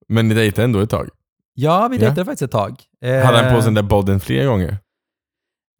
[0.09, 1.09] Men ni dejtade ändå ett tag?
[1.53, 2.01] Ja, vi Ja.
[2.01, 2.75] dejtade faktiskt ett tag.
[3.05, 4.77] Eh, Hade han på sig den där bodden flera gånger?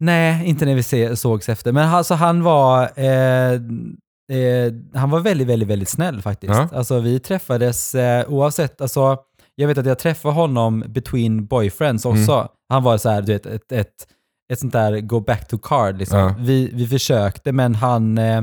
[0.00, 1.72] Nej, inte när vi se, sågs efter.
[1.72, 6.52] Men alltså han var, eh, eh, han var väldigt, väldigt, väldigt snäll faktiskt.
[6.54, 6.68] Ja.
[6.72, 9.16] Alltså vi träffades eh, oavsett, alltså
[9.54, 12.32] jag vet att jag träffade honom between boyfriends också.
[12.32, 12.46] Mm.
[12.68, 14.06] Han var så här, du vet, ett, ett,
[14.52, 16.18] ett sånt där go back to card liksom.
[16.18, 16.34] Ja.
[16.38, 18.42] Vi, vi försökte, men han, eh,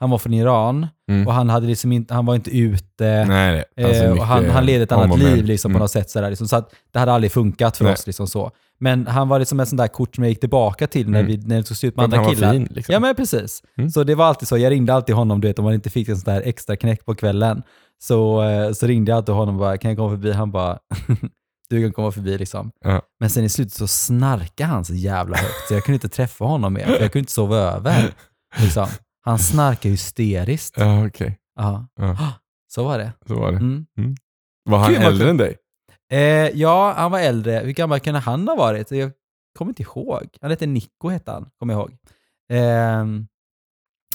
[0.00, 1.26] han var från Iran Mm.
[1.26, 3.24] och han, hade liksom inte, han var inte ute.
[3.28, 3.64] Nej.
[3.84, 5.18] Alltså, Eh, och han, han levde ett annat men.
[5.18, 5.80] liv liksom, på Mm.
[5.80, 6.10] något sätt.
[6.10, 7.92] Sådär, liksom, så att det hade aldrig funkat för Nej.
[7.92, 8.06] oss.
[8.06, 8.50] Liksom, så.
[8.80, 11.30] Men han var liksom ett sånt där kort som jag gick tillbaka till när, Mm.
[11.30, 12.52] vi, när det tog slut med att andra han var killar.
[12.52, 12.92] fin, liksom.
[12.92, 13.62] Ja men precis.
[13.78, 13.90] Mm.
[13.90, 16.08] Så det var alltid så, jag ringde alltid honom du vet om man inte fick
[16.08, 17.62] en sån där extra knäck på kvällen.
[18.02, 20.32] Så, eh, så ringde jag alltid honom och bara, kan jag komma förbi?
[20.32, 20.78] Han bara,
[21.70, 22.70] du kan komma förbi liksom.
[22.84, 23.02] Ja.
[23.20, 26.44] Men sen i slutet så snarkade han så jävla högt så jag kunde inte träffa
[26.44, 28.14] honom mer, för jag kunde inte sova över.
[28.60, 28.86] Liksom.
[29.30, 30.74] Han snarkade hysteriskt.
[30.78, 31.38] Ja, okej.
[31.56, 31.86] Ja.
[31.96, 32.32] Ja.
[32.72, 33.12] Så var det.
[33.26, 33.58] Så var det.
[33.58, 33.86] Mm.
[34.64, 35.56] Var han vad äldre än dig?
[36.12, 36.20] Eh,
[36.60, 37.60] ja, han var äldre.
[37.64, 38.90] Hur gammal kunde han ha varit?
[38.90, 39.10] Jag
[39.58, 40.28] kommer inte ihåg.
[40.40, 41.92] Han hette Nico, hette han, kommer jag ihåg.
[42.52, 43.04] Eh,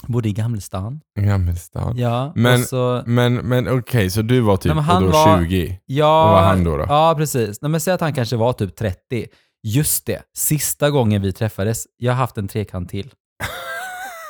[0.06, 1.00] bodde i Gamlestan.
[1.20, 1.96] Gammelstan.
[1.98, 5.80] Ja, Men- så, Men, men okej, så du var typ Nej, han då var- 20?
[5.86, 6.76] ja, och var han då?
[6.76, 6.84] då?
[6.88, 7.62] Ja, precis.
[7.62, 9.26] Nej, men säg att han kanske var typ 30.
[9.62, 13.12] Just det, sista gången vi träffades, jag har haft en trekant till.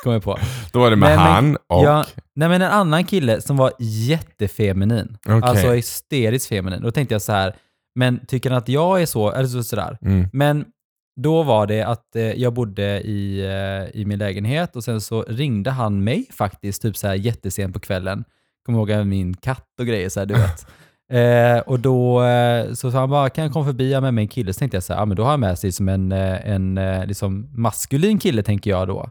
[0.07, 0.37] Kommer jag på.
[0.73, 1.83] Då var det med men- han och...
[1.85, 2.05] Ja,
[2.35, 5.17] nej men en annan kille som var jättefeminin.
[5.25, 5.41] Okej.
[5.43, 6.81] Alltså hysteriskt feminin.
[6.81, 7.55] Då tänkte jag så här,
[7.95, 9.97] men tycker han att jag är så, eller så, sådär.
[10.01, 10.29] Mm.
[10.33, 10.65] Men
[11.21, 15.21] då var det att eh, jag bodde i, eh, i min lägenhet och sen så
[15.27, 18.23] ringde han mig faktiskt typ så här jättesent på kvällen.
[18.65, 20.67] Kommer ihåg min katt och grejer så här, du vet.
[21.13, 24.21] eh, och då eh, så sa han bara, kan jag komma förbi Jag med mig
[24.21, 24.53] en kille?
[24.53, 26.49] Så tänkte jag så här, ja men då har han med sig som en, eh,
[26.49, 29.09] en eh, liksom maskulin kille tänker jag då.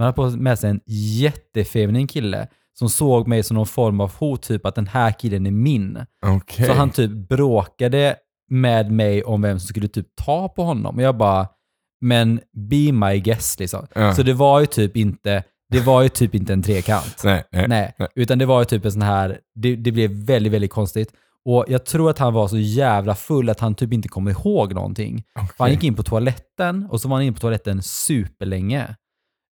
[0.00, 2.48] Men han har på med sig en jättefeminin kille
[2.78, 5.98] som såg mig som någon form av hot, typ att den här killen är min.
[6.26, 6.66] Okej.
[6.66, 8.16] Så han typ bråkade
[8.50, 10.96] med mig om vem som skulle typ ta på honom.
[10.96, 11.48] Och jag bara,
[12.00, 13.86] men be my guest liksom.
[13.94, 14.14] Ja.
[14.14, 17.20] Så det var ju typ inte, det var ju typ inte en trekant.
[17.24, 17.68] Nej, nej.
[17.68, 18.08] Nej, nej.
[18.14, 21.12] utan det var ju typ en sån här, det, det blev väldigt, väldigt konstigt.
[21.44, 24.74] Och jag tror att han var så jävla full att han typ inte kom ihåg
[24.74, 25.24] någonting.
[25.34, 28.96] För han gick in på toaletten och så var han inne på toaletten superlänge.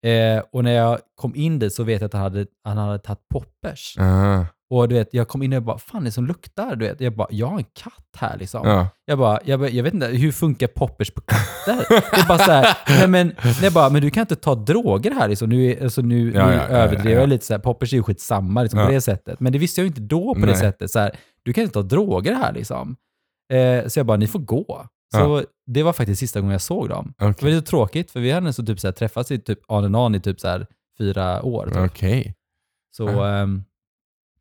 [0.06, 2.98] Eh, och när jag kom in dit så vet jag att han hade, han hade
[2.98, 3.96] tagit poppers.
[3.98, 6.76] Ah, Och du vet, jag kom in och jag bara, fan det är som luktar.
[6.76, 7.00] Du vet.
[7.00, 8.68] Jag bara, jag har en katt här liksom.
[8.68, 8.88] ja.
[9.04, 11.86] Jag bara, jag, bara, jag vet inte, hur funkar poppers på katter?
[11.88, 13.32] det är bara så här, nej men,
[13.62, 15.48] jag bara, men du kan inte ta droger här liksom.
[15.48, 17.20] Nu, alltså, nu, Ja, nu ja, överdriver ja, ja.
[17.20, 19.40] jag lite så här, poppers är ju skitsamma liksom, på det sättet.
[19.40, 20.56] Men det visste jag ju inte då på det Nej.
[20.56, 20.90] sättet.
[20.90, 21.10] Så här,
[21.42, 22.96] du kan inte ta droger här liksom.
[23.52, 24.86] Eh, så jag bara, ni får gå.
[25.16, 27.14] Så det var faktiskt sista gången jag såg dem.
[27.18, 27.48] Det Okej.
[27.48, 29.96] var lite tråkigt, för vi hade så typ så här, träffats i typ on and
[29.96, 30.66] on i typ så här,
[30.98, 31.66] fyra år.
[31.66, 31.76] Typ.
[31.76, 32.34] Okej.
[32.96, 33.28] Så, Ja.
[33.28, 33.64] ehm,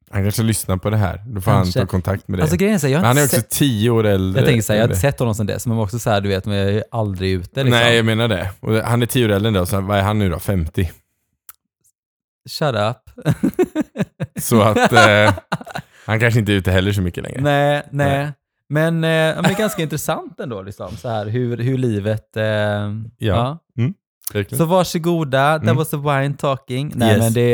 [0.09, 1.23] Han kanske lyssnar på det här.
[1.27, 1.79] Då får Kanske.
[1.79, 2.41] han ta kontakt med dig.
[2.41, 4.41] alltså grejen är så här, jag Men han är också sett, tio år äldre.
[4.41, 6.21] jag tänker så här, jag har inte sett honom sen dess, men också så här,
[6.21, 7.79] du vet, men jag är aldrig ute liksom.
[7.79, 8.49] Nej, jag menar det.
[8.59, 10.39] Och han är tio år äldre än dig, så vad är han nu då?
[10.39, 10.91] 50?
[12.49, 12.97] Shut up.
[14.41, 15.33] Så att eh,
[16.05, 17.41] han kanske inte är ute heller så mycket längre.
[17.41, 18.31] nej, nej.
[18.75, 22.37] Men, eh, ja, men det är ganska intressant ändå, liksom, så här, hur, hur livet...
[22.37, 22.43] Eh,
[23.17, 23.59] ja.
[24.33, 24.57] Verkligen.
[24.57, 25.75] Så varsågoda, that Mm.
[25.75, 26.91] was the wine talking.
[26.95, 27.19] Nej, Yes.
[27.19, 27.51] men det.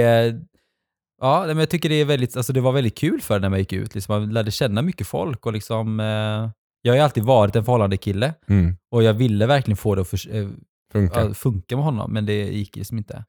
[1.22, 3.50] Ja, nej, men jag tycker det är väldigt, alltså det var väldigt kul för när
[3.50, 3.96] man gick ut.
[3.96, 6.00] Liksom, man lärde känna mycket folk och liksom...
[6.00, 6.50] Eh,
[6.82, 8.76] jag har ju alltid varit en förhållande kille Mm.
[8.92, 10.48] och jag ville verkligen få det att förs- eh,
[10.92, 11.28] Funkar.
[11.28, 13.26] ja, funka med honom, men det gick liksom inte.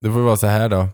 [0.00, 0.88] Det får vara så här då.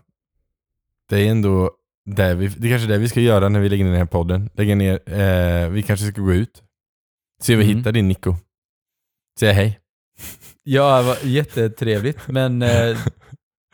[1.09, 1.71] Det är ändå
[2.05, 3.99] det vi, det är kanske är det vi ska göra när vi lägger ner den
[3.99, 4.49] här podden.
[4.53, 6.63] Lägga ner, eh, vi kanske ska gå ut.
[7.41, 7.77] Se om vi Mm.
[7.77, 8.35] hittar din Nico.
[9.39, 9.79] Säga hej.
[10.63, 12.97] Ja, var jättetrevligt, men eh,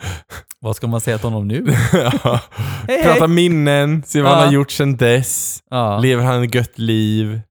[0.59, 1.65] vad ska man säga till honom nu?
[1.93, 2.39] Ja.
[2.88, 3.27] Hej, Prata hej.
[3.27, 4.36] minnen, se vad Ja.
[4.36, 5.63] han har gjort sedan dess.
[5.69, 5.99] Ja.
[5.99, 7.41] Lever han ett gött liv?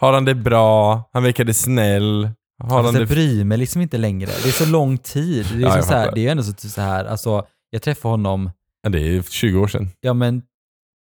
[0.00, 1.02] Har han det bra?
[1.12, 2.28] Han verkade snäll.
[2.62, 3.14] Har Fast han jag det?
[3.14, 4.26] bryr mig liksom inte längre.
[4.42, 5.46] Det är så lång tid.
[5.52, 8.12] Det är, Ja, så så här, det är ändå så, så här, alltså, jag träffade
[8.12, 8.50] honom,
[8.84, 9.88] Ja, det är 20 år sedan.
[10.00, 10.42] ja men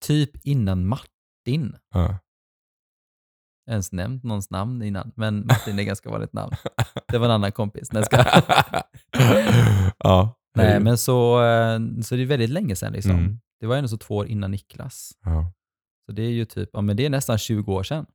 [0.05, 1.75] typ innan Martin.
[1.93, 2.17] Ja.
[3.69, 6.53] ens nämnt någons namn innan, men Martin är ganska vanligt namn.
[7.07, 7.91] Det var en annan kompis.
[7.91, 8.83] Nej, jag skojar.
[9.97, 10.35] ja.
[10.57, 13.11] Nej men så, eh, så det är väldigt länge sedan liksom.
[13.11, 13.39] Mm.
[13.59, 15.11] Det var ändå så två år innan Niklas.
[15.23, 15.51] Ja.
[16.05, 18.05] Så det är ju typ, ja men det är nästan 20 år sedan.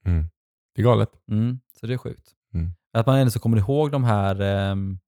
[0.74, 1.11] Det är galet.
[1.30, 2.32] Mm, så det är sjukt.
[2.54, 2.70] Mm.
[2.92, 4.98] Att man ändå så kommer ihåg de här, ehm,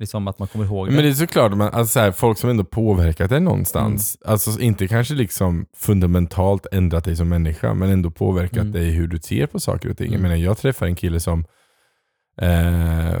[0.00, 1.08] liksom att man kommer ihåg Men det det.
[1.08, 4.16] är såklart, man, alltså så här, folk som ändå påverkat dig någonstans.
[4.24, 4.32] Mm.
[4.32, 8.72] Alltså inte kanske liksom fundamentalt ändrat dig som människa, men ändå påverkat Mm.
[8.72, 10.06] dig hur du ser på saker och ting.
[10.12, 10.22] Jag Mm.
[10.30, 11.44] menar, jag träffar en kille som
[12.42, 13.20] eh,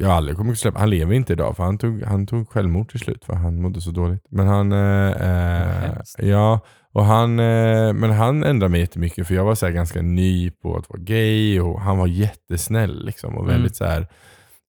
[0.00, 0.78] jag aldrig kommer att släppa.
[0.78, 3.80] Han lever inte idag, för han tog, han tog självmord till slut, för han mådde
[3.80, 4.24] så dåligt.
[4.30, 6.60] Men han, eh, eh, ja,
[6.92, 10.76] och han, eh, men han ändrade mig jättemycket, för jag var så ganska ny på
[10.76, 13.52] att vara gay, och han var jättesnäll liksom, och Mm.
[13.54, 14.06] väldigt så här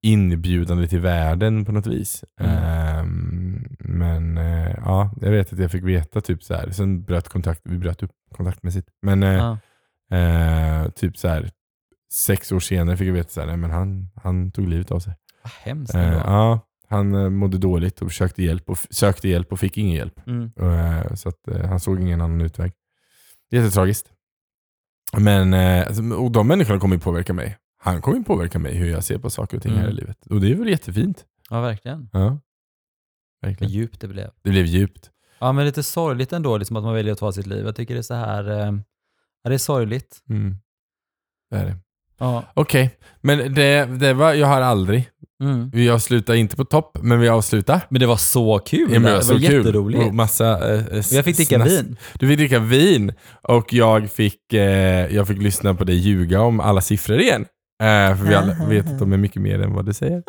[0.04, 2.24] inbjudande till världen på något vis.
[2.40, 2.52] Mm.
[2.58, 6.72] Ehm, men eh, ja, jag vet att jag fick veta typ så här.
[6.72, 8.88] sen bröt kontakt, vi bröt upp kontaktmässigt.
[9.02, 9.58] Men Ja.
[10.18, 11.52] eh, typ så här
[12.14, 15.00] sex år senare fick jag veta så här, nej, men han, han tog livet av
[15.00, 15.14] sig.
[15.44, 19.96] Vad hemskt ja, han mådde dåligt och försökte hjälp och sökte hjälp och fick ingen
[19.96, 20.28] hjälp.
[20.28, 20.52] Mm.
[21.16, 22.72] Så att, han såg ingen annan utväg.
[23.52, 24.12] Jättetragiskt.
[25.18, 27.58] Men, alltså, och de människorna kommer ju påverka mig.
[27.78, 29.96] Han kommer ju påverka mig hur jag ser på saker och ting här i Mm.
[29.96, 30.18] livet.
[30.30, 31.26] Och det är väl jättefint.
[31.50, 32.10] Ja, verkligen.
[32.14, 32.20] Ja.
[32.20, 32.40] Vad
[33.52, 33.74] Verkligen.
[33.74, 34.30] djupt det blev.
[34.44, 35.10] Det blev djupt.
[35.40, 37.66] Ja, men lite sorgligt ändå liksom att man väljer att ta sitt liv.
[37.66, 38.74] Jag tycker det är så här, eh,
[39.44, 40.18] ja, det är sorgligt.
[40.30, 40.56] Mm.
[41.50, 41.78] Det är det.
[42.20, 42.44] Ja.
[42.54, 45.10] Okej, men det, det var, jag har aldrig.
[45.44, 45.70] Mm.
[45.70, 47.82] Vi avslutar inte på topp, men vi avslutar.
[47.90, 48.80] Men det var så kul.
[48.94, 49.44] Ja, men det var så kul.
[49.44, 50.04] jätteroligt.
[50.04, 51.72] Och massa, eh, eh, jag fick dricka snask.
[51.72, 51.98] vin.
[52.20, 53.14] Du fick dricka vin
[53.44, 57.46] och jag fick, eh, jag fick lyssna på dig ljuga om alla siffror igen.
[57.84, 60.24] Eh, för vi alla vet att de är mycket mer än vad du säger.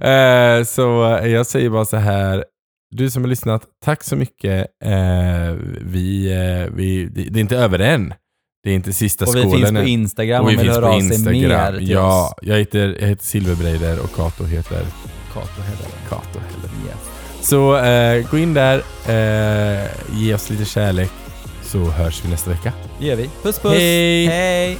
[0.00, 2.44] Eh, så eh, jag säger bara så här.
[2.90, 4.66] Du som har lyssnat, tack så mycket.
[4.84, 8.14] Eh, vi, eh, vi, det, är inte över än.
[8.62, 9.88] Det är inte sista Och vi skålen finns på.
[9.88, 14.00] Instagram Och vi finns höra på av sig mer Ja, jag heter, jag heter Silverbreider
[14.00, 14.86] och Kato heter
[15.34, 15.88] Kato heller.
[16.08, 16.38] Kato.
[16.38, 16.70] Heller.
[16.86, 17.48] Yes.
[17.48, 21.10] Så eh, gå in där, eh, ge oss lite kärlek
[21.62, 22.72] så hörs vi nästa vecka.
[22.98, 23.30] Det gör vi.
[23.42, 23.72] Puss puss.
[23.72, 24.26] Hej.
[24.26, 24.78] Hej.